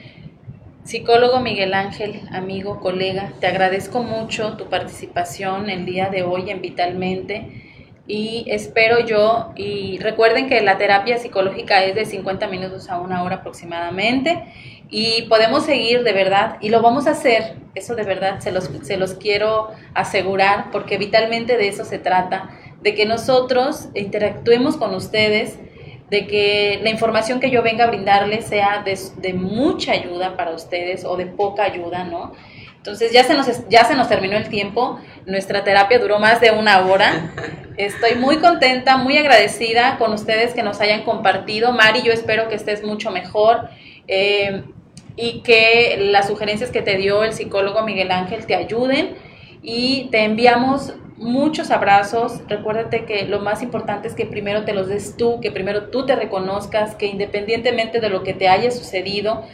[0.83, 6.61] Psicólogo Miguel Ángel, amigo, colega, te agradezco mucho tu participación el día de hoy en
[6.61, 7.63] Vitalmente
[8.05, 13.23] y espero yo, y recuerden que la terapia psicológica es de 50 minutos a una
[13.23, 14.43] hora aproximadamente
[14.95, 18.69] y podemos seguir de verdad y lo vamos a hacer, eso de verdad se los,
[18.83, 22.51] se los quiero asegurar porque vitalmente de eso se trata,
[22.83, 25.57] de que nosotros interactuemos con ustedes
[26.11, 31.05] de que la información que yo venga a brindarles sea de, mucha ayuda para ustedes
[31.05, 32.33] o de poca ayuda, ¿no?
[32.77, 36.51] Entonces ya se, nos, ya se nos terminó el tiempo, nuestra terapia duró más de
[36.51, 37.31] una hora.
[37.77, 41.71] Estoy muy contenta, muy agradecida con ustedes que nos hayan compartido.
[41.71, 43.69] Mari, yo espero que estés mucho mejor
[44.07, 44.63] eh,
[45.15, 49.15] y que las sugerencias que te dio el psicólogo Miguel Ángel te ayuden
[49.61, 52.41] y te enviamos muchos abrazos.
[52.47, 56.05] Recuérdate que lo más importante es que primero te los des tú, que primero tú
[56.05, 59.45] te reconozcas, que independientemente de lo que te haya sucedido,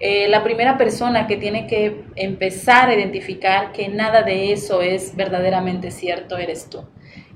[0.00, 5.14] eh, la primera persona que tiene que empezar a identificar que nada de eso es
[5.16, 6.84] verdaderamente cierto eres tú.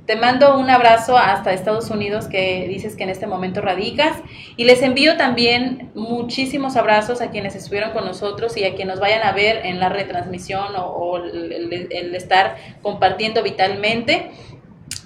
[0.09, 4.17] Te mando un abrazo hasta Estados Unidos que dices que en este momento radicas
[4.57, 9.01] y les envío también muchísimos abrazos a quienes estuvieron con nosotros y a quienes nos
[9.01, 14.31] vayan a ver en la retransmisión o, el, estar compartiendo vitalmente.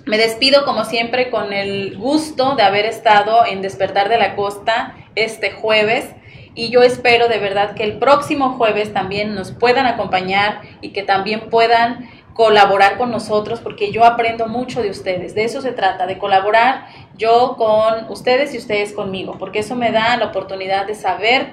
[0.06, 4.94] Me despido como siempre con el gusto de haber estado en Despertar de la Costa
[5.16, 6.14] este jueves
[6.54, 11.02] y yo espero de verdad que el próximo jueves también nos puedan acompañar y que
[11.02, 15.34] también puedan colaborar con nosotros porque yo aprendo mucho de ustedes.
[15.34, 19.92] De eso se trata, de colaborar yo con ustedes y ustedes conmigo, porque eso me
[19.92, 21.48] da la oportunidad de saber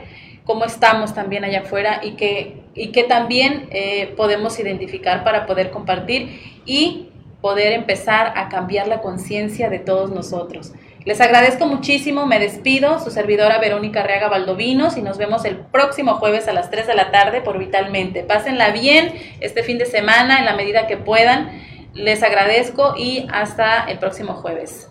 [0.46, 5.70] cómo estamos también allá afuera y que, y que también eh, podemos identificar para poder
[5.70, 7.10] compartir y
[7.42, 10.74] poder empezar a cambiar la conciencia de todos nosotros.
[11.06, 16.16] Les agradezco muchísimo, me despido, su servidora Verónica Reaga Valdovinos y nos vemos el próximo
[16.16, 18.24] jueves a las 3 de la tarde por Vitalmente.
[18.24, 21.62] Pásenla bien este fin de semana en la medida que puedan.
[21.94, 24.90] Les agradezco y hasta el próximo jueves.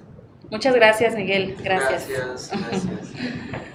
[0.51, 1.57] Muchas gracias, Miguel.
[1.63, 2.09] Gracias.
[2.09, 3.59] Gracias, gracias.